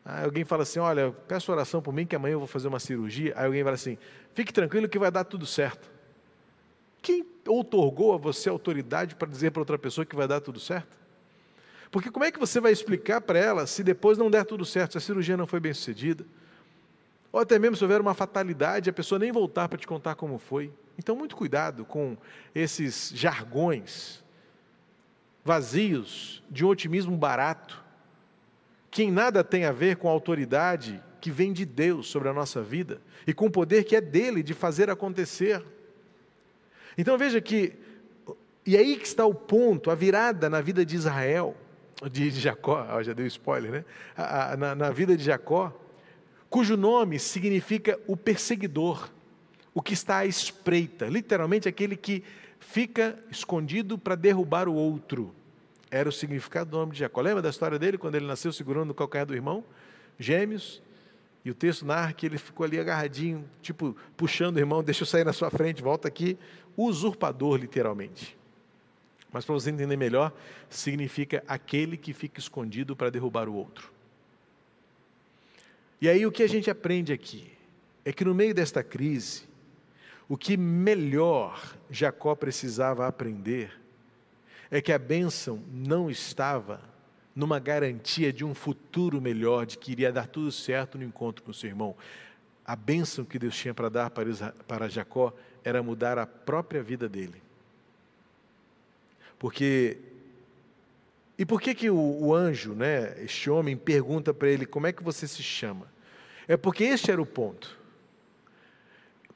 Aí 0.04 0.24
alguém 0.24 0.44
fala 0.44 0.62
assim: 0.62 0.78
Olha, 0.78 1.12
peço 1.28 1.52
oração 1.52 1.80
por 1.80 1.92
mim 1.92 2.06
que 2.06 2.16
amanhã 2.16 2.34
eu 2.34 2.38
vou 2.38 2.48
fazer 2.48 2.68
uma 2.68 2.80
cirurgia. 2.80 3.32
Aí 3.36 3.46
alguém 3.46 3.62
fala 3.62 3.74
assim: 3.74 3.96
Fique 4.34 4.52
tranquilo 4.52 4.88
que 4.88 4.98
vai 4.98 5.10
dar 5.10 5.24
tudo 5.24 5.46
certo. 5.46 5.90
Quem 7.00 7.26
outorgou 7.46 8.14
a 8.14 8.16
você 8.16 8.48
autoridade 8.48 9.14
para 9.14 9.28
dizer 9.28 9.50
para 9.50 9.60
outra 9.60 9.78
pessoa 9.78 10.04
que 10.04 10.14
vai 10.14 10.28
dar 10.28 10.40
tudo 10.40 10.60
certo? 10.60 10.96
Porque 11.90 12.10
como 12.10 12.24
é 12.24 12.30
que 12.30 12.38
você 12.38 12.60
vai 12.60 12.72
explicar 12.72 13.20
para 13.20 13.38
ela 13.38 13.66
se 13.66 13.82
depois 13.82 14.16
não 14.16 14.30
der 14.30 14.44
tudo 14.44 14.64
certo, 14.64 14.92
se 14.92 14.98
a 14.98 15.00
cirurgia 15.00 15.36
não 15.36 15.46
foi 15.46 15.60
bem 15.60 15.74
sucedida? 15.74 16.24
Ou 17.30 17.40
até 17.40 17.58
mesmo 17.58 17.76
se 17.76 17.84
houver 17.84 18.00
uma 18.00 18.14
fatalidade, 18.14 18.88
a 18.88 18.92
pessoa 18.92 19.18
nem 19.18 19.32
voltar 19.32 19.68
para 19.68 19.78
te 19.78 19.86
contar 19.86 20.14
como 20.14 20.38
foi. 20.38 20.72
Então, 20.98 21.16
muito 21.16 21.34
cuidado 21.34 21.84
com 21.84 22.16
esses 22.54 23.10
jargões 23.14 24.22
vazios 25.44 26.42
de 26.50 26.64
um 26.64 26.68
otimismo 26.68 27.16
barato, 27.16 27.81
que 28.92 29.02
em 29.02 29.10
nada 29.10 29.42
tem 29.42 29.64
a 29.64 29.72
ver 29.72 29.96
com 29.96 30.06
a 30.06 30.12
autoridade 30.12 31.02
que 31.18 31.30
vem 31.30 31.50
de 31.50 31.64
Deus 31.64 32.08
sobre 32.08 32.28
a 32.28 32.32
nossa 32.32 32.60
vida 32.60 33.00
e 33.26 33.32
com 33.32 33.46
o 33.46 33.50
poder 33.50 33.84
que 33.84 33.96
é 33.96 34.02
dele 34.02 34.42
de 34.42 34.52
fazer 34.52 34.90
acontecer. 34.90 35.64
Então 36.98 37.16
veja 37.16 37.40
que, 37.40 37.72
e 38.66 38.76
aí 38.76 38.96
que 38.96 39.06
está 39.06 39.24
o 39.24 39.32
ponto, 39.32 39.90
a 39.90 39.94
virada 39.94 40.50
na 40.50 40.60
vida 40.60 40.84
de 40.84 40.94
Israel, 40.94 41.56
de 42.10 42.30
Jacó, 42.30 42.86
já 43.02 43.14
deu 43.14 43.26
spoiler, 43.26 43.72
né? 43.72 43.84
na, 44.58 44.74
na 44.74 44.90
vida 44.90 45.16
de 45.16 45.24
Jacó, 45.24 45.72
cujo 46.50 46.76
nome 46.76 47.18
significa 47.18 47.98
o 48.06 48.14
perseguidor, 48.14 49.10
o 49.72 49.80
que 49.80 49.94
está 49.94 50.18
à 50.18 50.26
espreita, 50.26 51.06
literalmente 51.06 51.66
aquele 51.66 51.96
que 51.96 52.22
fica 52.60 53.18
escondido 53.30 53.96
para 53.96 54.14
derrubar 54.14 54.68
o 54.68 54.74
outro. 54.74 55.34
Era 55.92 56.08
o 56.08 56.12
significado 56.12 56.70
do 56.70 56.78
nome 56.78 56.92
de 56.92 57.00
Jacó. 57.00 57.20
Lembra 57.20 57.42
da 57.42 57.50
história 57.50 57.78
dele, 57.78 57.98
quando 57.98 58.14
ele 58.14 58.26
nasceu 58.26 58.50
segurando 58.50 58.92
o 58.92 58.94
calcanhar 58.94 59.26
do 59.26 59.34
irmão? 59.34 59.62
Gêmeos. 60.18 60.80
E 61.44 61.50
o 61.50 61.54
texto 61.54 61.84
narra 61.84 62.14
que 62.14 62.24
ele 62.24 62.38
ficou 62.38 62.64
ali 62.64 62.80
agarradinho, 62.80 63.44
tipo, 63.60 63.94
puxando 64.16 64.56
o 64.56 64.58
irmão, 64.58 64.82
deixa 64.82 65.02
eu 65.02 65.06
sair 65.06 65.22
na 65.22 65.34
sua 65.34 65.50
frente, 65.50 65.82
volta 65.82 66.08
aqui. 66.08 66.38
Usurpador, 66.78 67.58
literalmente. 67.58 68.34
Mas 69.30 69.44
para 69.44 69.54
você 69.54 69.68
entender 69.68 69.98
melhor, 69.98 70.32
significa 70.70 71.44
aquele 71.46 71.98
que 71.98 72.14
fica 72.14 72.40
escondido 72.40 72.96
para 72.96 73.10
derrubar 73.10 73.46
o 73.46 73.54
outro. 73.54 73.92
E 76.00 76.08
aí 76.08 76.24
o 76.24 76.32
que 76.32 76.42
a 76.42 76.48
gente 76.48 76.70
aprende 76.70 77.12
aqui 77.12 77.52
é 78.02 78.14
que 78.14 78.24
no 78.24 78.34
meio 78.34 78.54
desta 78.54 78.82
crise, 78.82 79.42
o 80.26 80.38
que 80.38 80.56
melhor 80.56 81.76
Jacó 81.90 82.34
precisava 82.34 83.06
aprender 83.06 83.81
é 84.72 84.80
que 84.80 84.90
a 84.90 84.98
bênção 84.98 85.62
não 85.70 86.10
estava 86.10 86.80
numa 87.36 87.58
garantia 87.58 88.32
de 88.32 88.42
um 88.42 88.54
futuro 88.54 89.20
melhor, 89.20 89.66
de 89.66 89.76
que 89.76 89.92
iria 89.92 90.10
dar 90.10 90.26
tudo 90.26 90.50
certo 90.50 90.96
no 90.96 91.04
encontro 91.04 91.44
com 91.44 91.52
seu 91.52 91.68
irmão. 91.68 91.94
A 92.64 92.74
bênção 92.74 93.22
que 93.22 93.38
Deus 93.38 93.54
tinha 93.54 93.74
para 93.74 93.90
dar 93.90 94.10
para 94.10 94.88
Jacó 94.88 95.34
era 95.62 95.82
mudar 95.82 96.16
a 96.16 96.26
própria 96.26 96.82
vida 96.82 97.06
dele. 97.06 97.42
Porque 99.38 99.98
e 101.36 101.44
por 101.44 101.60
que, 101.60 101.74
que 101.74 101.90
o, 101.90 101.96
o 101.96 102.34
anjo, 102.34 102.72
né, 102.72 103.14
este 103.22 103.50
homem, 103.50 103.76
pergunta 103.76 104.32
para 104.32 104.48
ele 104.48 104.64
como 104.64 104.86
é 104.86 104.92
que 104.92 105.02
você 105.02 105.28
se 105.28 105.42
chama? 105.42 105.86
É 106.48 106.56
porque 106.56 106.84
este 106.84 107.10
era 107.10 107.20
o 107.20 107.26
ponto. 107.26 107.78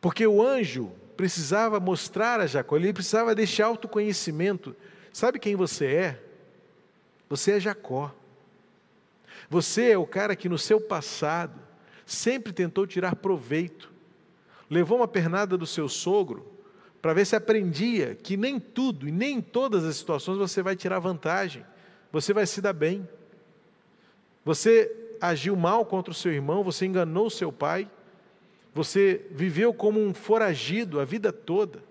Porque 0.00 0.26
o 0.26 0.42
anjo 0.42 0.92
precisava 1.14 1.78
mostrar 1.78 2.40
a 2.40 2.46
Jacó, 2.46 2.76
ele 2.76 2.92
precisava 2.92 3.34
deste 3.34 3.62
autoconhecimento. 3.62 4.74
Sabe 5.16 5.38
quem 5.38 5.56
você 5.56 5.86
é? 5.86 6.22
Você 7.26 7.52
é 7.52 7.58
Jacó. 7.58 8.14
Você 9.48 9.92
é 9.92 9.96
o 9.96 10.06
cara 10.06 10.36
que 10.36 10.46
no 10.46 10.58
seu 10.58 10.78
passado 10.78 11.58
sempre 12.04 12.52
tentou 12.52 12.86
tirar 12.86 13.16
proveito. 13.16 13.90
Levou 14.68 14.98
uma 14.98 15.08
pernada 15.08 15.56
do 15.56 15.66
seu 15.66 15.88
sogro 15.88 16.46
para 17.00 17.14
ver 17.14 17.24
se 17.24 17.34
aprendia 17.34 18.14
que 18.14 18.36
nem 18.36 18.60
tudo 18.60 19.08
e 19.08 19.10
nem 19.10 19.38
em 19.38 19.40
todas 19.40 19.86
as 19.86 19.96
situações 19.96 20.36
você 20.36 20.60
vai 20.60 20.76
tirar 20.76 20.98
vantagem. 20.98 21.64
Você 22.12 22.34
vai 22.34 22.46
se 22.46 22.60
dar 22.60 22.74
bem. 22.74 23.08
Você 24.44 24.94
agiu 25.18 25.56
mal 25.56 25.86
contra 25.86 26.10
o 26.10 26.14
seu 26.14 26.30
irmão, 26.30 26.62
você 26.62 26.84
enganou 26.84 27.28
o 27.28 27.30
seu 27.30 27.50
pai, 27.50 27.90
você 28.74 29.24
viveu 29.30 29.72
como 29.72 29.98
um 29.98 30.12
foragido 30.12 31.00
a 31.00 31.06
vida 31.06 31.32
toda. 31.32 31.82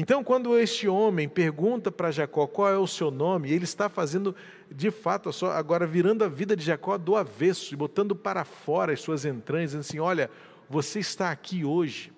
Então, 0.00 0.24
quando 0.24 0.58
este 0.58 0.88
homem 0.88 1.28
pergunta 1.28 1.92
para 1.92 2.10
Jacó 2.10 2.46
qual 2.46 2.70
é 2.70 2.78
o 2.78 2.86
seu 2.86 3.10
nome, 3.10 3.52
ele 3.52 3.64
está 3.64 3.86
fazendo, 3.86 4.34
de 4.70 4.90
fato, 4.90 5.28
agora 5.48 5.86
virando 5.86 6.24
a 6.24 6.28
vida 6.28 6.56
de 6.56 6.64
Jacó 6.64 6.96
do 6.96 7.16
avesso 7.16 7.74
e 7.74 7.76
botando 7.76 8.16
para 8.16 8.42
fora 8.42 8.94
as 8.94 9.00
suas 9.02 9.26
entranhas, 9.26 9.72
dizendo 9.72 9.80
assim: 9.82 9.98
Olha, 9.98 10.30
você 10.70 11.00
está 11.00 11.30
aqui 11.30 11.66
hoje, 11.66 12.10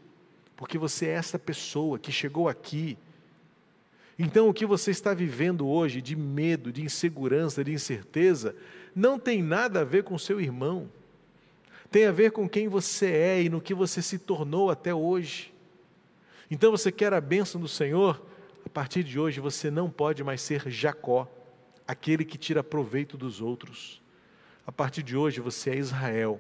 porque 0.54 0.78
você 0.78 1.06
é 1.06 1.14
essa 1.14 1.40
pessoa 1.40 1.98
que 1.98 2.12
chegou 2.12 2.48
aqui. 2.48 2.96
Então, 4.16 4.48
o 4.48 4.54
que 4.54 4.64
você 4.64 4.92
está 4.92 5.12
vivendo 5.12 5.66
hoje 5.66 6.00
de 6.00 6.14
medo, 6.14 6.70
de 6.70 6.84
insegurança, 6.84 7.64
de 7.64 7.72
incerteza, 7.72 8.54
não 8.94 9.18
tem 9.18 9.42
nada 9.42 9.80
a 9.80 9.84
ver 9.84 10.04
com 10.04 10.16
seu 10.16 10.40
irmão 10.40 10.88
tem 11.90 12.06
a 12.06 12.10
ver 12.10 12.32
com 12.32 12.48
quem 12.48 12.68
você 12.68 13.06
é 13.10 13.42
e 13.42 13.50
no 13.50 13.60
que 13.60 13.74
você 13.74 14.00
se 14.00 14.18
tornou 14.18 14.70
até 14.70 14.94
hoje. 14.94 15.51
Então 16.52 16.70
você 16.70 16.92
quer 16.92 17.14
a 17.14 17.20
bênção 17.20 17.58
do 17.58 17.66
Senhor? 17.66 18.22
A 18.62 18.68
partir 18.68 19.02
de 19.02 19.18
hoje 19.18 19.40
você 19.40 19.70
não 19.70 19.88
pode 19.88 20.22
mais 20.22 20.42
ser 20.42 20.68
Jacó, 20.68 21.26
aquele 21.88 22.26
que 22.26 22.36
tira 22.36 22.62
proveito 22.62 23.16
dos 23.16 23.40
outros. 23.40 24.02
A 24.66 24.70
partir 24.70 25.02
de 25.02 25.16
hoje 25.16 25.40
você 25.40 25.70
é 25.70 25.76
Israel, 25.76 26.38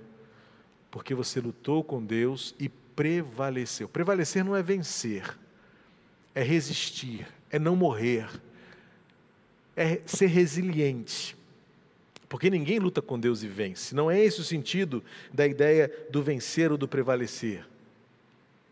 porque 0.90 1.14
você 1.14 1.40
lutou 1.40 1.82
com 1.82 2.04
Deus 2.04 2.54
e 2.60 2.68
prevaleceu. 2.68 3.88
Prevalecer 3.88 4.44
não 4.44 4.54
é 4.54 4.62
vencer, 4.62 5.34
é 6.34 6.42
resistir, 6.42 7.26
é 7.50 7.58
não 7.58 7.74
morrer, 7.74 8.28
é 9.74 10.02
ser 10.04 10.26
resiliente. 10.26 11.34
Porque 12.28 12.50
ninguém 12.50 12.78
luta 12.78 13.00
com 13.00 13.18
Deus 13.18 13.42
e 13.42 13.48
vence. 13.48 13.94
Não 13.94 14.10
é 14.10 14.22
esse 14.22 14.42
o 14.42 14.44
sentido 14.44 15.02
da 15.32 15.46
ideia 15.46 15.90
do 16.10 16.22
vencer 16.22 16.70
ou 16.70 16.76
do 16.76 16.86
prevalecer. 16.86 17.71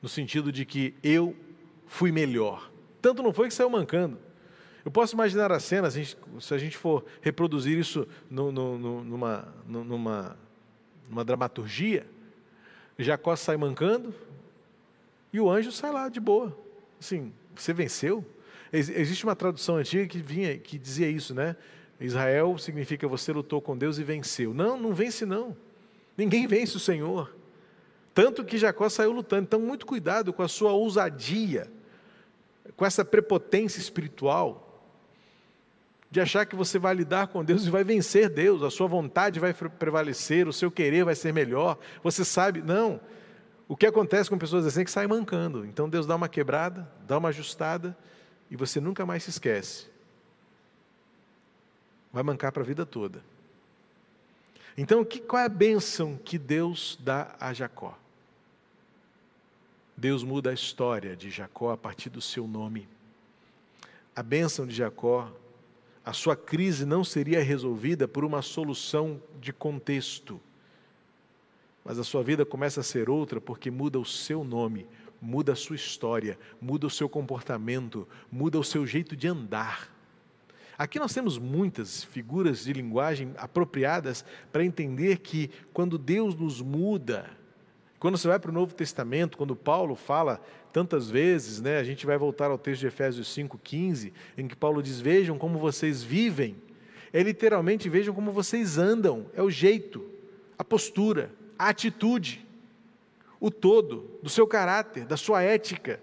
No 0.03 0.09
sentido 0.09 0.51
de 0.51 0.65
que 0.65 0.95
eu 1.03 1.37
fui 1.87 2.11
melhor. 2.13 2.71
Tanto 3.03 3.23
não 3.23 3.33
foi 3.33 3.49
que 3.49 3.55
saiu 3.55 3.71
mancando. 3.71 4.19
Eu 4.85 4.91
posso 4.91 5.15
imaginar 5.15 5.53
a 5.53 5.61
cena, 5.61 5.91
se 5.91 6.17
a 6.55 6.59
gente 6.59 6.77
for 6.77 7.05
reproduzir 7.21 7.79
isso 7.79 8.07
numa, 8.31 9.47
numa, 9.67 10.37
numa 11.09 11.25
dramaturgia, 11.25 12.07
Jacó 12.99 13.35
sai 13.37 13.57
mancando 13.57 14.15
e 15.33 15.41
o 15.41 15.51
anjo 15.51 15.71
sai 15.71 15.91
lá 15.91 16.09
de 16.09 16.21
boa. 16.21 16.57
Assim, 16.99 17.33
você 17.55 17.73
venceu? 17.73 18.25
Existe 18.73 19.25
uma 19.25 19.35
tradução 19.35 19.77
antiga 19.77 20.07
que 20.07 20.19
vinha, 20.19 20.57
que 20.57 20.79
dizia 20.79 21.09
isso, 21.09 21.35
né? 21.35 21.57
Israel 22.01 22.57
significa 22.57 23.07
você 23.07 23.33
lutou 23.33 23.61
com 23.61 23.77
Deus 23.77 23.99
e 23.99 24.05
venceu. 24.05 24.55
Não, 24.55 24.79
não 24.79 24.95
vence 24.95 25.27
não. 25.27 25.57
Ninguém 26.17 26.47
vence 26.47 26.77
o 26.77 26.81
Senhor. 26.81 27.35
Tanto 28.21 28.45
que 28.45 28.59
Jacó 28.59 28.87
saiu 28.91 29.13
lutando. 29.13 29.45
Então, 29.45 29.59
muito 29.59 29.87
cuidado 29.87 30.31
com 30.31 30.43
a 30.43 30.49
sua 30.49 30.73
ousadia, 30.73 31.67
com 32.77 32.85
essa 32.85 33.03
prepotência 33.03 33.81
espiritual, 33.81 34.85
de 36.11 36.21
achar 36.21 36.45
que 36.45 36.55
você 36.55 36.79
vai 36.79 36.95
lidar 36.95 37.29
com 37.29 37.43
Deus 37.43 37.65
e 37.65 37.71
vai 37.71 37.83
vencer 37.83 38.29
Deus, 38.29 38.63
a 38.63 38.69
sua 38.69 38.87
vontade 38.87 39.41
vai 39.41 39.55
prevalecer, 39.55 40.47
o 40.47 40.53
seu 40.53 40.71
querer 40.71 41.03
vai 41.03 41.15
ser 41.15 41.33
melhor. 41.33 41.79
Você 42.03 42.23
sabe, 42.23 42.61
não. 42.61 43.01
O 43.67 43.75
que 43.75 43.87
acontece 43.87 44.29
com 44.29 44.37
pessoas 44.37 44.67
assim 44.67 44.83
é 44.83 44.85
que 44.85 44.91
saem 44.91 45.09
mancando. 45.09 45.65
Então 45.65 45.89
Deus 45.89 46.07
dá 46.07 46.15
uma 46.15 46.29
quebrada, 46.29 46.87
dá 47.07 47.17
uma 47.17 47.31
ajustada 47.31 47.97
e 48.51 48.57
você 48.57 48.83
nunca 48.83 49.07
mais 49.07 49.23
se 49.23 49.31
esquece 49.31 49.89
vai 52.13 52.23
mancar 52.23 52.53
para 52.53 52.63
a 52.63 52.67
vida 52.67 52.85
toda. 52.85 53.23
Então, 54.77 55.05
que, 55.05 55.21
qual 55.21 55.41
é 55.41 55.47
a 55.47 55.49
bênção 55.49 56.17
que 56.17 56.39
Deus 56.39 56.99
dá 57.01 57.37
a 57.39 57.53
Jacó? 57.53 58.00
Deus 60.01 60.25
muda 60.25 60.49
a 60.49 60.55
história 60.55 61.15
de 61.15 61.29
Jacó 61.29 61.73
a 61.73 61.77
partir 61.77 62.09
do 62.09 62.23
seu 62.23 62.49
nome. 62.49 62.89
A 64.17 64.23
bênção 64.23 64.67
de 64.67 64.75
Jacó, 64.75 65.31
a 66.03 66.15
sua 66.15 66.35
crise 66.35 66.87
não 66.87 67.05
seria 67.05 67.45
resolvida 67.45 68.09
por 68.09 68.25
uma 68.25 68.41
solução 68.41 69.23
de 69.39 69.53
contexto, 69.53 70.41
mas 71.85 71.99
a 71.99 72.05
sua 72.05 72.23
vida 72.23 72.47
começa 72.47 72.81
a 72.81 72.83
ser 72.83 73.11
outra 73.11 73.43
porque 73.43 73.71
muda 73.71 74.01
o 74.01 74.05
seu 74.07 74.43
nome, 74.43 74.87
muda 75.21 75.53
a 75.53 75.57
sua 75.57 75.77
história, 75.77 76.39
muda 76.59 76.87
o 76.87 76.91
seu 76.91 77.07
comportamento, 77.07 78.09
muda 78.33 78.59
o 78.59 78.65
seu 78.65 78.87
jeito 78.87 79.15
de 79.15 79.29
andar. 79.29 79.95
Aqui 80.79 80.99
nós 80.99 81.13
temos 81.13 81.37
muitas 81.37 82.05
figuras 82.05 82.65
de 82.65 82.73
linguagem 82.73 83.35
apropriadas 83.37 84.25
para 84.51 84.65
entender 84.65 85.19
que 85.19 85.51
quando 85.75 85.99
Deus 85.99 86.35
nos 86.35 86.63
muda, 86.63 87.39
quando 88.01 88.17
você 88.17 88.27
vai 88.27 88.39
para 88.39 88.51
o 88.51 88.55
Novo 88.55 88.75
Testamento, 88.75 89.37
quando 89.37 89.55
Paulo 89.55 89.95
fala 89.95 90.41
tantas 90.73 91.11
vezes, 91.11 91.61
né, 91.61 91.77
a 91.77 91.85
gente 91.85 92.07
vai 92.07 92.17
voltar 92.17 92.51
ao 92.51 92.57
texto 92.57 92.81
de 92.81 92.87
Efésios 92.87 93.29
5,15, 93.37 94.11
em 94.39 94.49
que 94.49 94.57
Paulo 94.57 94.83
diz: 94.83 94.99
Vejam 94.99 95.37
como 95.37 95.59
vocês 95.59 96.03
vivem, 96.03 96.57
é 97.13 97.23
literalmente 97.23 97.91
vejam 97.91 98.15
como 98.15 98.33
vocês 98.33 98.79
andam, 98.79 99.27
é 99.35 99.43
o 99.43 99.51
jeito, 99.51 100.03
a 100.59 100.65
postura, 100.65 101.31
a 101.59 101.69
atitude, 101.69 102.47
o 103.39 103.51
todo, 103.51 104.19
do 104.23 104.31
seu 104.31 104.47
caráter, 104.47 105.05
da 105.05 105.19
sua 105.19 105.43
ética, 105.43 106.01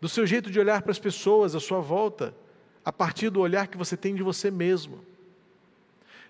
do 0.00 0.08
seu 0.08 0.26
jeito 0.26 0.50
de 0.50 0.58
olhar 0.58 0.80
para 0.80 0.92
as 0.92 0.98
pessoas 0.98 1.54
à 1.54 1.60
sua 1.60 1.80
volta 1.80 2.34
a 2.82 2.90
partir 2.90 3.28
do 3.28 3.40
olhar 3.40 3.68
que 3.68 3.76
você 3.76 3.94
tem 3.94 4.14
de 4.14 4.22
você 4.22 4.50
mesmo. 4.50 5.04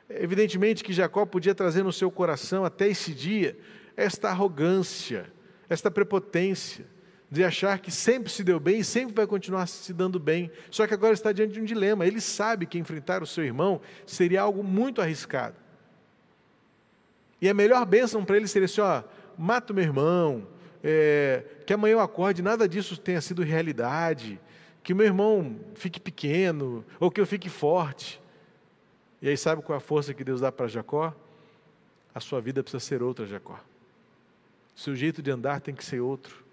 Evidentemente 0.08 0.82
que 0.82 0.92
Jacó 0.92 1.24
podia 1.24 1.54
trazer 1.54 1.84
no 1.84 1.92
seu 1.92 2.10
coração 2.10 2.64
até 2.64 2.88
esse 2.88 3.14
dia 3.14 3.56
esta 4.00 4.30
arrogância, 4.30 5.30
esta 5.68 5.90
prepotência, 5.90 6.86
de 7.30 7.44
achar 7.44 7.78
que 7.78 7.90
sempre 7.92 8.32
se 8.32 8.42
deu 8.42 8.58
bem 8.58 8.80
e 8.80 8.84
sempre 8.84 9.14
vai 9.14 9.26
continuar 9.26 9.66
se 9.68 9.92
dando 9.92 10.18
bem. 10.18 10.50
Só 10.70 10.86
que 10.86 10.94
agora 10.94 11.12
está 11.12 11.30
diante 11.30 11.52
de 11.52 11.60
um 11.60 11.64
dilema. 11.64 12.04
Ele 12.04 12.20
sabe 12.20 12.66
que 12.66 12.78
enfrentar 12.78 13.22
o 13.22 13.26
seu 13.26 13.44
irmão 13.44 13.80
seria 14.04 14.42
algo 14.42 14.64
muito 14.64 15.00
arriscado. 15.00 15.54
E 17.40 17.48
a 17.48 17.54
melhor 17.54 17.84
bênção 17.86 18.24
para 18.24 18.36
ele 18.36 18.48
seria 18.48 18.66
assim: 18.66 18.80
ó, 18.80 19.02
mata 19.38 19.72
o 19.72 19.76
meu 19.76 19.84
irmão, 19.84 20.46
é, 20.82 21.44
que 21.64 21.72
amanhã 21.72 21.92
eu 21.92 22.00
acorde, 22.00 22.42
nada 22.42 22.68
disso 22.68 22.96
tenha 22.98 23.20
sido 23.20 23.42
realidade, 23.42 24.40
que 24.82 24.92
o 24.92 24.96
meu 24.96 25.06
irmão 25.06 25.60
fique 25.74 26.00
pequeno, 26.00 26.84
ou 26.98 27.10
que 27.10 27.20
eu 27.20 27.26
fique 27.26 27.48
forte. 27.48 28.20
E 29.22 29.28
aí, 29.28 29.36
sabe 29.36 29.62
qual 29.62 29.74
é 29.74 29.78
a 29.78 29.80
força 29.80 30.14
que 30.14 30.24
Deus 30.24 30.40
dá 30.40 30.50
para 30.50 30.66
Jacó? 30.66 31.14
A 32.14 32.18
sua 32.18 32.40
vida 32.40 32.62
precisa 32.62 32.80
ser 32.80 33.02
outra, 33.02 33.24
Jacó. 33.24 33.60
Seu 34.74 34.94
jeito 34.94 35.22
de 35.22 35.30
andar 35.30 35.60
tem 35.60 35.74
que 35.74 35.84
ser 35.84 36.00
outro. 36.00 36.44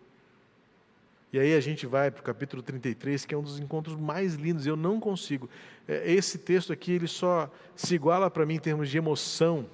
E 1.31 1.39
aí 1.39 1.53
a 1.53 1.59
gente 1.59 1.85
vai 1.85 2.09
para 2.09 2.21
o 2.21 2.23
capítulo 2.23 2.63
33, 2.63 3.25
que 3.25 3.35
é 3.35 3.37
um 3.37 3.43
dos 3.43 3.59
encontros 3.59 3.95
mais 3.95 4.35
lindos. 4.35 4.65
Eu 4.65 4.77
não 4.77 4.99
consigo. 4.99 5.49
É, 5.87 6.11
esse 6.11 6.37
texto 6.37 6.71
aqui, 6.71 6.93
ele 6.93 7.07
só 7.07 7.51
se 7.75 7.95
iguala 7.95 8.31
para 8.31 8.45
mim 8.45 8.55
em 8.55 8.59
termos 8.59 8.89
de 8.89 8.97
emoção 8.97 9.69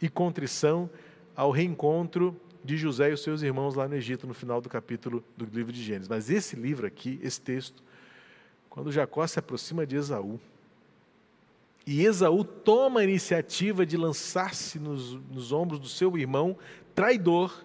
e 0.00 0.08
contrição 0.08 0.88
ao 1.34 1.50
reencontro 1.50 2.34
de 2.64 2.76
José 2.76 3.10
e 3.10 3.12
os 3.12 3.22
seus 3.22 3.42
irmãos 3.42 3.74
lá 3.74 3.88
no 3.88 3.94
Egito, 3.96 4.26
no 4.26 4.34
final 4.34 4.60
do 4.60 4.68
capítulo 4.68 5.24
do 5.36 5.44
livro 5.44 5.72
de 5.72 5.82
Gênesis. 5.82 6.08
Mas 6.08 6.30
esse 6.30 6.54
livro 6.54 6.86
aqui, 6.86 7.18
esse 7.22 7.40
texto, 7.40 7.82
quando 8.68 8.92
Jacó 8.92 9.26
se 9.26 9.38
aproxima 9.38 9.86
de 9.86 9.96
Esaú, 9.96 10.38
e 11.90 12.04
Esaú 12.04 12.44
toma 12.44 13.00
a 13.00 13.04
iniciativa 13.04 13.86
de 13.86 13.96
lançar-se 13.96 14.78
nos, 14.78 15.14
nos 15.14 15.52
ombros 15.52 15.80
do 15.80 15.88
seu 15.88 16.18
irmão 16.18 16.54
traidor, 16.94 17.64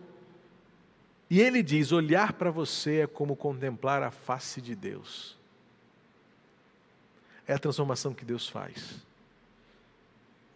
e 1.30 1.42
ele 1.42 1.62
diz: 1.62 1.92
olhar 1.92 2.32
para 2.32 2.50
você 2.50 3.02
é 3.02 3.08
como 3.08 3.36
contemplar 3.36 4.02
a 4.02 4.12
face 4.12 4.62
de 4.62 4.76
Deus. 4.76 5.38
É 7.46 7.54
a 7.54 7.60
transformação 7.60 8.14
que 8.14 8.24
Deus 8.24 8.48
faz. 8.48 8.96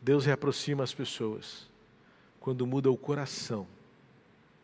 Deus 0.01 0.25
reaproxima 0.25 0.85
as 0.85 0.93
pessoas 0.93 1.67
quando 2.39 2.65
muda 2.65 2.89
o 2.89 2.95
coração 2.95 3.67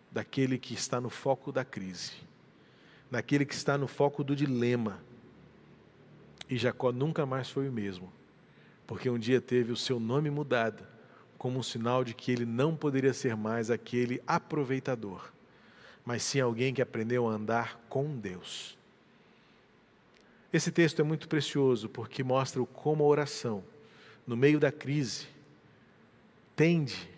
daquele 0.10 0.58
que 0.58 0.74
está 0.74 1.02
no 1.02 1.10
foco 1.10 1.52
da 1.52 1.66
crise, 1.66 2.14
daquele 3.12 3.46
que 3.46 3.54
está 3.54 3.78
no 3.78 3.86
foco 3.86 4.24
do 4.24 4.34
dilema. 4.34 5.02
E 6.50 6.58
Jacó 6.58 6.94
nunca 6.94 7.26
mais 7.26 7.50
foi 7.50 7.68
o 7.68 7.72
mesmo, 7.72 8.10
porque 8.94 9.10
um 9.10 9.18
dia 9.18 9.42
teve 9.42 9.72
o 9.72 9.76
seu 9.76 10.00
nome 10.00 10.30
mudado, 10.30 10.86
como 11.36 11.58
um 11.58 11.64
sinal 11.64 12.04
de 12.04 12.14
que 12.14 12.32
ele 12.32 12.46
não 12.46 12.76
poderia 12.76 13.12
ser 13.12 13.36
mais 13.36 13.72
aquele 13.72 14.22
aproveitador, 14.28 15.32
mas 16.06 16.22
sim 16.22 16.40
alguém 16.40 16.76
que 16.76 16.82
aprendeu 16.82 17.28
a 17.28 17.32
andar 17.32 17.80
com 17.90 18.16
Deus. 18.16 18.78
Esse 20.54 20.72
texto 20.72 21.00
é 21.00 21.04
muito 21.04 21.28
precioso 21.28 21.90
porque 21.90 22.24
mostra 22.24 22.64
como 22.68 23.04
a 23.04 23.08
oração, 23.08 23.64
no 24.28 24.38
meio 24.38 24.60
da 24.60 24.72
crise, 24.72 25.26
tende 26.56 27.10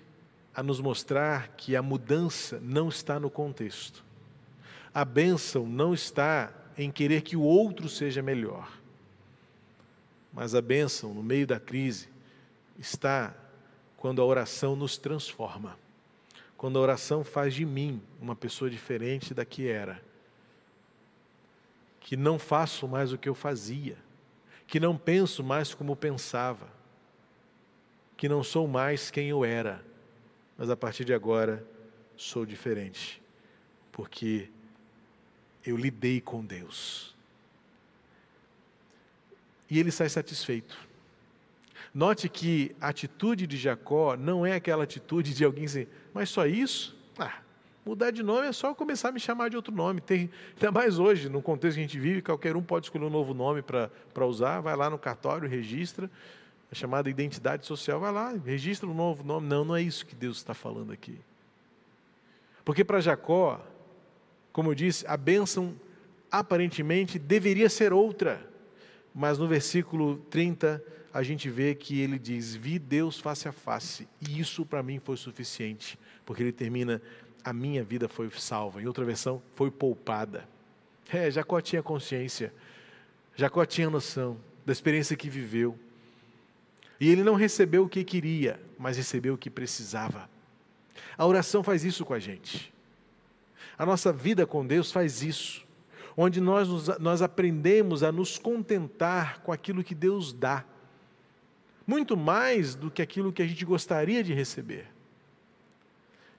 a 0.56 0.64
nos 0.64 0.80
mostrar 0.80 1.50
que 1.58 1.76
a 1.76 1.82
mudança 1.82 2.58
não 2.64 2.88
está 2.88 3.20
no 3.20 3.30
contexto. 3.30 4.02
A 4.94 5.04
bênção 5.04 5.68
não 5.68 5.94
está 5.94 6.54
em 6.78 6.90
querer 6.90 7.22
que 7.22 7.36
o 7.36 7.42
outro 7.42 7.90
seja 7.90 8.22
melhor. 8.22 8.85
Mas 10.36 10.54
a 10.54 10.62
bênção, 10.62 11.14
no 11.14 11.24
meio 11.24 11.48
da 11.48 11.60
crise, 11.60 12.10
está 12.78 13.34
quando 13.98 14.22
a 14.22 14.26
oração 14.26 14.76
nos 14.76 14.98
transforma. 14.98 15.80
Quando 16.56 16.78
a 16.78 16.82
oração 16.82 17.24
faz 17.24 17.54
de 17.56 17.66
mim 17.66 18.00
uma 18.22 18.36
pessoa 18.36 18.70
diferente 18.70 19.34
da 19.34 19.44
que 19.44 19.68
era. 19.68 20.00
Que 22.00 22.16
não 22.16 22.38
faço 22.38 22.88
mais 22.88 23.12
o 23.12 23.18
que 23.18 23.28
eu 23.28 23.34
fazia. 23.34 23.98
Que 24.68 24.80
não 24.80 24.98
penso 24.98 25.44
mais 25.44 25.74
como 25.74 25.96
pensava. 25.96 26.68
Que 28.16 28.30
não 28.30 28.44
sou 28.44 28.68
mais 28.68 29.10
quem 29.10 29.30
eu 29.30 29.44
era 29.44 29.84
mas 30.58 30.70
a 30.70 30.78
partir 30.78 31.04
de 31.04 31.14
agora 31.14 31.66
sou 32.16 32.46
diferente, 32.46 33.22
porque 33.92 34.50
eu 35.66 35.76
lidei 35.76 36.22
com 36.22 36.46
Deus. 36.46 37.15
E 39.70 39.80
ele 39.80 39.92
sai 39.92 40.10
satisfeito. 40.10 40.78
Note 41.94 42.28
que 42.28 42.76
a 42.82 42.90
atitude 42.90 43.48
de 43.48 43.58
Jacó 43.58 44.18
não 44.18 44.46
é 44.46 44.54
aquela 44.54 44.84
atitude 44.84 45.34
de 45.34 45.46
alguém 45.46 45.66
assim, 45.66 45.88
mas 46.14 46.30
só 46.30 46.46
isso? 46.46 46.96
Ah, 47.18 47.40
mudar 47.86 48.12
de 48.12 48.22
nome 48.22 48.48
é 48.48 48.52
só 48.52 48.74
começar 48.74 49.10
a 49.10 49.12
me 49.12 49.20
chamar 49.20 49.50
de 49.50 49.56
outro 49.56 49.74
nome. 49.74 50.02
Tem, 50.02 50.30
ainda 50.56 50.72
mais 50.72 51.00
hoje, 51.00 51.30
no 51.30 51.42
contexto 51.42 51.76
que 51.76 51.80
a 51.80 51.84
gente 51.84 52.00
vive, 52.00 52.22
qualquer 52.22 52.56
um 52.58 52.62
pode 52.62 52.88
escolher 52.88 53.06
um 53.06 53.10
novo 53.10 53.34
nome 53.34 53.62
para 53.62 54.26
usar, 54.26 54.60
vai 54.60 54.76
lá 54.76 54.90
no 54.90 54.98
cartório, 54.98 55.48
registra 55.48 56.12
a 56.72 56.76
chamada 56.76 57.10
identidade 57.10 57.66
social, 57.66 58.00
vai 58.00 58.12
lá, 58.12 58.34
registra 58.44 58.90
um 58.90 58.94
novo 58.94 59.24
nome. 59.24 59.48
Não, 59.48 59.64
não 59.64 59.76
é 59.76 59.82
isso 59.82 60.06
que 60.06 60.16
Deus 60.16 60.38
está 60.38 60.54
falando 60.54 60.92
aqui. 60.92 61.18
Porque 62.66 62.84
para 62.84 63.00
Jacó, 63.00 63.66
como 64.52 64.72
eu 64.72 64.76
disse, 64.76 65.06
a 65.08 65.16
bênção 65.16 65.80
aparentemente 66.32 67.20
deveria 67.20 67.70
ser 67.70 67.94
outra. 67.94 68.54
Mas 69.16 69.38
no 69.38 69.48
versículo 69.48 70.18
30, 70.30 70.84
a 71.14 71.24
gente 71.24 71.50
vê 71.50 71.74
que 71.74 72.02
ele 72.02 72.20
diz: 72.20 72.54
Vi 72.54 72.78
Deus 72.78 73.18
face 73.18 73.48
a 73.48 73.54
face, 73.54 74.06
e 74.20 74.42
isso 74.42 74.66
para 74.66 74.84
mim 74.84 75.00
foi 75.00 75.16
suficiente, 75.16 75.98
porque 76.26 76.44
ele 76.44 76.52
termina: 76.52 77.02
A 77.42 77.54
minha 77.54 77.82
vida 77.82 78.10
foi 78.10 78.30
salva. 78.32 78.82
Em 78.82 78.86
outra 78.86 79.06
versão, 79.06 79.42
foi 79.56 79.72
poupada. 79.72 80.46
É, 81.10 81.32
Jacó 81.32 81.62
tinha 81.62 81.82
consciência, 81.82 82.54
Jacó 83.38 83.66
tinha 83.66 83.90
noção 83.90 84.38
da 84.66 84.74
experiência 84.74 85.16
que 85.16 85.30
viveu, 85.30 85.80
e 87.00 87.10
ele 87.10 87.24
não 87.24 87.36
recebeu 87.36 87.86
o 87.86 87.90
que 87.90 88.04
queria, 88.04 88.60
mas 88.78 88.98
recebeu 88.98 89.36
o 89.36 89.38
que 89.38 89.50
precisava. 89.50 90.30
A 91.18 91.26
oração 91.26 91.64
faz 91.64 91.86
isso 91.86 92.04
com 92.04 92.14
a 92.14 92.20
gente. 92.20 92.74
A 93.78 93.86
nossa 93.86 94.12
vida 94.12 94.46
com 94.46 94.66
Deus 94.66 94.92
faz 94.92 95.22
isso, 95.22 95.65
onde 96.18 96.40
nós, 96.40 96.98
nós 97.00 97.22
aprendemos 97.22 98.04
a 98.04 98.12
nos 98.12 98.38
contentar 98.38 99.42
com 99.42 99.52
aquilo 99.52 99.84
que 99.84 99.94
Deus 99.94 100.32
dá, 100.32 100.64
muito 101.86 102.16
mais 102.16 102.74
do 102.74 102.90
que 102.90 103.02
aquilo 103.02 103.34
que 103.34 103.42
a 103.42 103.48
gente 103.48 103.64
gostaria 103.66 104.24
de 104.24 104.34
receber. 104.34 104.88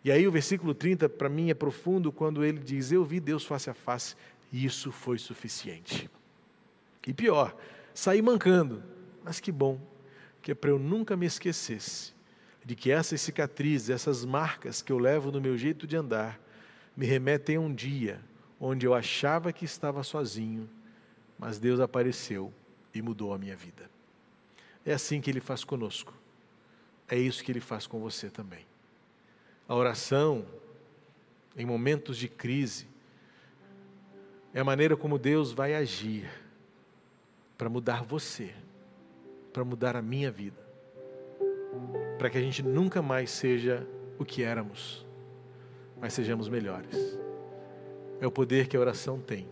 E 0.03 0.11
aí 0.11 0.27
o 0.27 0.33
versículo 0.33 0.75
30 0.75 1.09
para 1.09 1.29
mim 1.29 1.51
é 1.51 1.55
profundo 1.55 2.11
quando 2.11 2.45
ele 2.45 2.59
diz: 2.59 2.91
Eu 2.91 3.05
vi 3.05 3.21
Deus 3.21 3.45
face 3.45 3.69
a 3.69 3.75
face, 3.75 4.17
e 4.53 4.65
isso 4.65 4.91
foi 4.91 5.19
suficiente. 5.19 6.11
E 7.07 7.12
pior, 7.12 7.57
saí 7.95 8.23
mancando, 8.23 8.83
mas 9.23 9.41
que 9.41 9.53
bom, 9.53 9.81
que 10.43 10.53
é 10.53 10.55
para 10.55 10.71
eu 10.71 10.79
nunca 10.79 11.17
me 11.17 11.27
esquecesse 11.27 12.15
de 12.65 12.75
que 12.75 12.91
essas 12.91 13.21
cicatrizes, 13.21 13.91
essas 13.91 14.25
marcas 14.25 14.83
que 14.83 14.93
eu 14.93 14.99
levo 14.99 15.31
no 15.31 15.41
meu 15.41 15.57
jeito 15.57 15.87
de 15.87 15.97
andar, 15.97 16.41
me 16.97 17.07
remetem 17.07 17.57
a 17.57 17.61
um 17.61 17.73
dia 17.73 18.21
onde 18.61 18.87
eu 18.87 18.95
achava 18.95 19.53
que 19.53 19.64
estava 19.64 20.03
sozinho, 20.03 20.69
mas 21.38 21.59
Deus 21.59 21.81
apareceu 21.81 22.53
e 22.95 23.03
mudou 23.03 23.33
a 23.33 23.38
minha 23.38 23.57
vida. 23.57 23.90
É 24.85 24.92
assim 24.92 25.21
que 25.21 25.31
Ele 25.31 25.40
faz 25.40 25.64
conosco. 25.64 26.14
É 27.09 27.16
isso 27.16 27.45
que 27.45 27.53
Ele 27.53 27.61
faz 27.61 27.87
com 27.87 28.01
você 28.01 28.31
também. 28.31 28.64
A 29.69 29.75
oração, 29.75 30.47
em 31.57 31.66
momentos 31.66 32.16
de 32.16 32.29
crise, 32.29 32.87
é 34.55 34.61
a 34.61 34.64
maneira 34.64 34.97
como 34.97 35.19
Deus 35.19 35.53
vai 35.53 35.75
agir 35.75 36.31
para 37.59 37.69
mudar 37.69 38.03
você 38.05 38.55
para 39.57 39.64
mudar 39.64 39.97
a 39.97 40.03
minha 40.03 40.31
vida, 40.31 40.61
para 42.19 42.29
que 42.29 42.37
a 42.37 42.40
gente 42.42 42.62
nunca 42.62 43.01
mais 43.01 43.31
seja 43.31 43.88
o 44.19 44.25
que 44.25 44.42
éramos, 44.42 45.07
mas 45.99 46.12
sejamos 46.12 46.47
melhores. 46.47 47.19
É 48.20 48.26
o 48.26 48.31
poder 48.31 48.66
que 48.66 48.76
a 48.76 48.81
oração 48.81 49.20
tem 49.20 49.48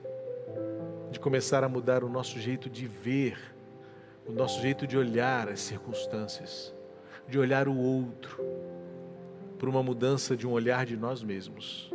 de 1.10 1.20
começar 1.20 1.62
a 1.62 1.68
mudar 1.68 2.02
o 2.02 2.08
nosso 2.08 2.40
jeito 2.40 2.68
de 2.68 2.86
ver, 2.88 3.38
o 4.26 4.32
nosso 4.32 4.60
jeito 4.60 4.84
de 4.84 4.98
olhar 4.98 5.48
as 5.48 5.60
circunstâncias, 5.60 6.74
de 7.28 7.38
olhar 7.38 7.68
o 7.68 7.76
outro, 7.76 8.42
por 9.58 9.68
uma 9.68 9.82
mudança 9.82 10.36
de 10.36 10.44
um 10.44 10.50
olhar 10.50 10.84
de 10.84 10.96
nós 10.96 11.22
mesmos. 11.22 11.88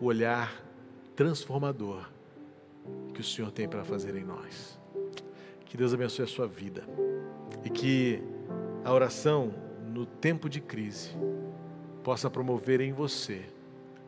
O 0.00 0.06
olhar 0.06 0.64
transformador 1.14 2.08
que 3.12 3.20
o 3.20 3.24
Senhor 3.24 3.50
tem 3.52 3.68
para 3.68 3.84
fazer 3.84 4.16
em 4.16 4.24
nós. 4.24 4.80
Que 5.66 5.76
Deus 5.76 5.92
abençoe 5.92 6.24
a 6.24 6.28
sua 6.28 6.46
vida. 6.46 6.82
E 7.62 7.68
que 7.68 8.22
a 8.84 8.92
oração 8.92 9.52
no 9.86 10.06
tempo 10.06 10.48
de 10.48 10.60
crise 10.60 11.10
possa 12.02 12.30
promover 12.30 12.80
em 12.80 12.92
você 12.92 13.44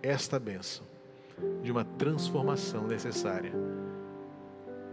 esta 0.07 0.39
bênção 0.39 0.85
de 1.63 1.71
uma 1.71 1.85
transformação 1.85 2.87
necessária. 2.87 3.53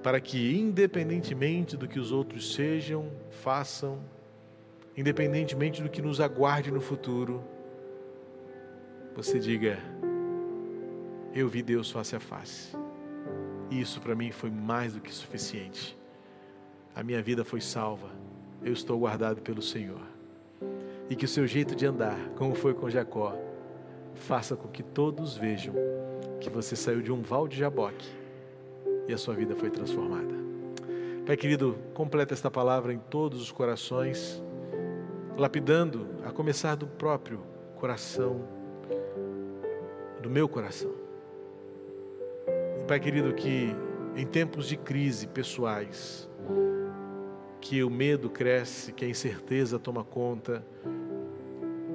Para 0.01 0.19
que, 0.19 0.57
independentemente 0.57 1.77
do 1.77 1.87
que 1.87 1.99
os 1.99 2.11
outros 2.11 2.53
sejam, 2.53 3.09
façam, 3.29 3.99
independentemente 4.97 5.81
do 5.81 5.89
que 5.89 6.01
nos 6.01 6.19
aguarde 6.19 6.71
no 6.71 6.81
futuro, 6.81 7.41
você 9.15 9.39
diga: 9.39 9.77
Eu 11.33 11.47
vi 11.47 11.61
Deus 11.61 11.89
face 11.89 12.15
a 12.15 12.19
face. 12.19 12.75
E 13.71 13.79
isso 13.79 14.01
para 14.01 14.13
mim 14.13 14.31
foi 14.31 14.49
mais 14.49 14.93
do 14.93 14.99
que 14.99 15.13
suficiente 15.13 15.97
a 16.95 17.01
minha 17.01 17.21
vida 17.21 17.43
foi 17.43 17.59
salva, 17.59 18.09
eu 18.61 18.71
estou 18.71 18.99
guardado 18.99 19.41
pelo 19.41 19.61
Senhor. 19.61 20.01
e 21.09 21.15
que 21.15 21.25
o 21.25 21.27
seu 21.27 21.45
jeito 21.45 21.75
de 21.75 21.85
andar, 21.85 22.17
como 22.35 22.55
foi 22.55 22.73
com 22.73 22.89
Jacó, 22.89 23.35
faça 24.15 24.55
com 24.55 24.67
que 24.67 24.83
todos 24.83 25.35
vejam 25.35 25.73
que 26.39 26.49
você 26.49 26.75
saiu 26.75 27.01
de 27.01 27.11
um 27.11 27.21
val 27.21 27.47
de 27.47 27.57
Jaboque 27.57 28.09
e 29.07 29.13
a 29.13 29.17
sua 29.17 29.33
vida 29.33 29.55
foi 29.55 29.69
transformada. 29.69 30.33
Pai 31.25 31.37
querido, 31.37 31.77
completa 31.93 32.33
esta 32.33 32.51
palavra 32.51 32.93
em 32.93 32.99
todos 32.99 33.41
os 33.41 33.51
corações, 33.51 34.43
lapidando, 35.37 36.07
a 36.25 36.31
começar 36.31 36.75
do 36.75 36.85
próprio 36.85 37.39
coração, 37.75 38.41
do 40.21 40.29
meu 40.29 40.49
coração. 40.49 40.91
Pai 42.87 42.99
querido, 42.99 43.33
que 43.33 43.73
em 44.15 44.25
tempos 44.25 44.67
de 44.67 44.75
crise 44.75 45.25
pessoais, 45.25 46.29
que 47.61 47.81
o 47.81 47.89
medo 47.89 48.29
cresce, 48.29 48.91
que 48.91 49.05
a 49.05 49.07
incerteza 49.07 49.79
toma 49.79 50.03
conta, 50.03 50.65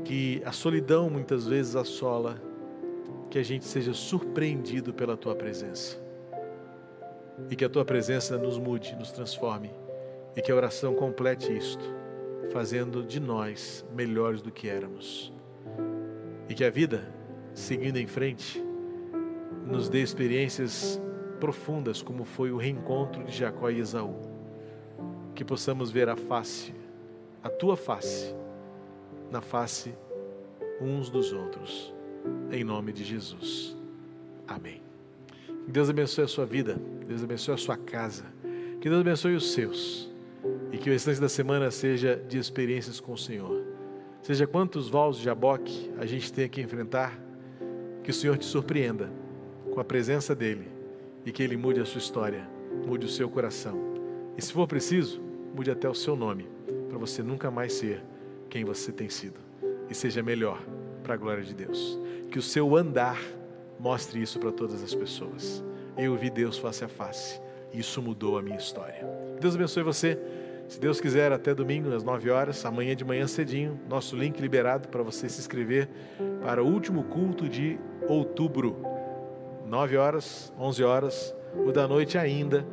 que 0.08 0.40
a 0.42 0.52
solidão 0.52 1.10
muitas 1.10 1.46
vezes 1.46 1.76
assola, 1.76 2.40
que 3.28 3.38
a 3.38 3.42
gente 3.42 3.66
seja 3.66 3.92
surpreendido 3.92 4.94
pela 4.94 5.18
tua 5.18 5.34
presença. 5.34 5.98
E 7.50 7.54
que 7.54 7.62
a 7.62 7.68
tua 7.68 7.84
presença 7.84 8.38
nos 8.38 8.56
mude, 8.56 8.96
nos 8.96 9.12
transforme, 9.12 9.70
e 10.34 10.40
que 10.40 10.50
a 10.50 10.56
oração 10.56 10.94
complete 10.94 11.54
isto, 11.54 11.84
fazendo 12.50 13.02
de 13.02 13.20
nós 13.20 13.84
melhores 13.94 14.40
do 14.40 14.50
que 14.50 14.66
éramos. 14.66 15.30
E 16.48 16.54
que 16.54 16.64
a 16.64 16.70
vida, 16.70 17.06
seguindo 17.52 17.98
em 17.98 18.06
frente, 18.06 18.64
nos 19.66 19.90
dê 19.90 20.00
experiências 20.00 20.98
profundas, 21.38 22.00
como 22.00 22.24
foi 22.24 22.50
o 22.50 22.56
reencontro 22.56 23.24
de 23.24 23.36
Jacó 23.36 23.68
e 23.68 23.78
Esaú. 23.78 24.16
Que 25.34 25.44
possamos 25.44 25.90
ver 25.90 26.08
a 26.08 26.16
face, 26.16 26.74
a 27.44 27.50
tua 27.50 27.76
face, 27.76 28.34
na 29.30 29.40
face 29.40 29.94
uns 30.80 31.10
dos 31.10 31.32
outros. 31.32 31.92
Em 32.50 32.64
nome 32.64 32.92
de 32.92 33.04
Jesus. 33.04 33.76
Amém. 34.46 34.82
Que 35.66 35.72
Deus 35.72 35.90
abençoe 35.90 36.24
a 36.24 36.28
sua 36.28 36.46
vida, 36.46 36.80
Deus 37.06 37.22
abençoe 37.22 37.54
a 37.54 37.58
sua 37.58 37.76
casa, 37.76 38.24
que 38.80 38.88
Deus 38.88 39.00
abençoe 39.00 39.34
os 39.34 39.52
seus 39.52 40.10
e 40.72 40.78
que 40.78 40.88
o 40.88 40.92
restante 40.92 41.20
da 41.20 41.28
semana 41.28 41.70
seja 41.70 42.16
de 42.28 42.38
experiências 42.38 43.00
com 43.00 43.12
o 43.12 43.18
Senhor. 43.18 43.64
Seja 44.22 44.46
quantos 44.46 44.88
vols 44.88 45.18
de 45.18 45.24
Jaboque 45.24 45.90
a 45.98 46.06
gente 46.06 46.32
tem 46.32 46.48
que 46.48 46.60
enfrentar, 46.60 47.18
que 48.02 48.10
o 48.10 48.14
Senhor 48.14 48.38
te 48.38 48.46
surpreenda 48.46 49.10
com 49.72 49.80
a 49.80 49.84
presença 49.84 50.34
dEle 50.34 50.68
e 51.24 51.32
que 51.32 51.42
Ele 51.42 51.56
mude 51.56 51.80
a 51.80 51.84
sua 51.84 51.98
história, 51.98 52.48
mude 52.86 53.06
o 53.06 53.08
seu 53.08 53.28
coração. 53.28 53.78
E 54.36 54.42
se 54.42 54.52
for 54.52 54.66
preciso, 54.66 55.20
mude 55.54 55.70
até 55.70 55.88
o 55.88 55.94
seu 55.94 56.16
nome, 56.16 56.48
para 56.88 56.98
você 56.98 57.22
nunca 57.22 57.50
mais 57.50 57.74
ser 57.74 58.02
quem 58.48 58.64
você 58.64 58.92
tem 58.92 59.08
sido 59.08 59.38
e 59.88 59.94
seja 59.94 60.22
melhor 60.22 60.62
para 61.02 61.14
a 61.14 61.16
glória 61.16 61.42
de 61.42 61.54
Deus. 61.54 61.98
Que 62.30 62.38
o 62.38 62.42
seu 62.42 62.76
andar 62.76 63.20
mostre 63.78 64.20
isso 64.20 64.38
para 64.38 64.52
todas 64.52 64.82
as 64.82 64.94
pessoas. 64.94 65.64
Eu 65.96 66.16
vi 66.16 66.30
Deus 66.30 66.58
face 66.58 66.84
a 66.84 66.88
face 66.88 67.40
e 67.72 67.80
isso 67.80 68.02
mudou 68.02 68.38
a 68.38 68.42
minha 68.42 68.56
história. 68.56 69.06
Deus 69.40 69.54
abençoe 69.54 69.82
você. 69.82 70.18
Se 70.68 70.78
Deus 70.78 71.00
quiser, 71.00 71.32
até 71.32 71.54
domingo 71.54 71.94
às 71.94 72.04
9 72.04 72.28
horas, 72.28 72.62
amanhã 72.66 72.94
de 72.94 73.02
manhã 73.02 73.26
cedinho, 73.26 73.80
nosso 73.88 74.14
link 74.14 74.38
liberado 74.38 74.88
para 74.88 75.02
você 75.02 75.26
se 75.26 75.40
inscrever 75.40 75.88
para 76.42 76.62
o 76.62 76.66
último 76.66 77.04
culto 77.04 77.48
de 77.48 77.78
outubro. 78.06 78.76
9 79.66 79.96
horas, 79.96 80.52
11 80.58 80.84
horas, 80.84 81.34
o 81.66 81.72
da 81.72 81.88
noite 81.88 82.18
ainda, 82.18 82.66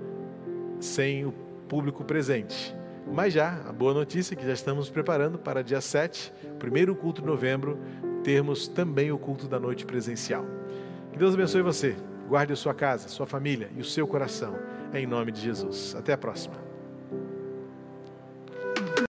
sem 0.78 1.26
o 1.26 1.34
público 1.70 2.04
presente. 2.04 2.76
Mas 3.12 3.34
já, 3.34 3.62
a 3.68 3.72
boa 3.72 3.94
notícia 3.94 4.34
é 4.34 4.38
que 4.38 4.46
já 4.46 4.54
estamos 4.54 4.90
preparando 4.90 5.38
para 5.38 5.64
dia 5.64 5.80
7, 5.80 6.34
primeiro 6.60 6.96
culto 6.96 7.22
de 7.22 7.28
novembro, 7.28 7.80
termos 8.24 8.68
também 8.68 9.12
o 9.12 9.18
culto 9.18 9.48
da 9.48 9.60
noite 9.60 9.86
presencial. 9.86 10.46
Que 11.12 11.20
Deus 11.20 11.34
abençoe 11.34 11.62
você, 11.62 11.96
guarde 12.28 12.54
a 12.54 12.56
sua 12.56 12.74
casa, 12.74 13.08
sua 13.08 13.26
família 13.26 13.70
e 13.76 13.82
o 13.82 13.86
seu 13.86 14.08
coração, 14.08 14.56
em 14.94 15.06
nome 15.06 15.32
de 15.32 15.40
Jesus. 15.40 15.96
Até 15.96 16.14
a 16.14 16.18
próxima. 16.18 16.75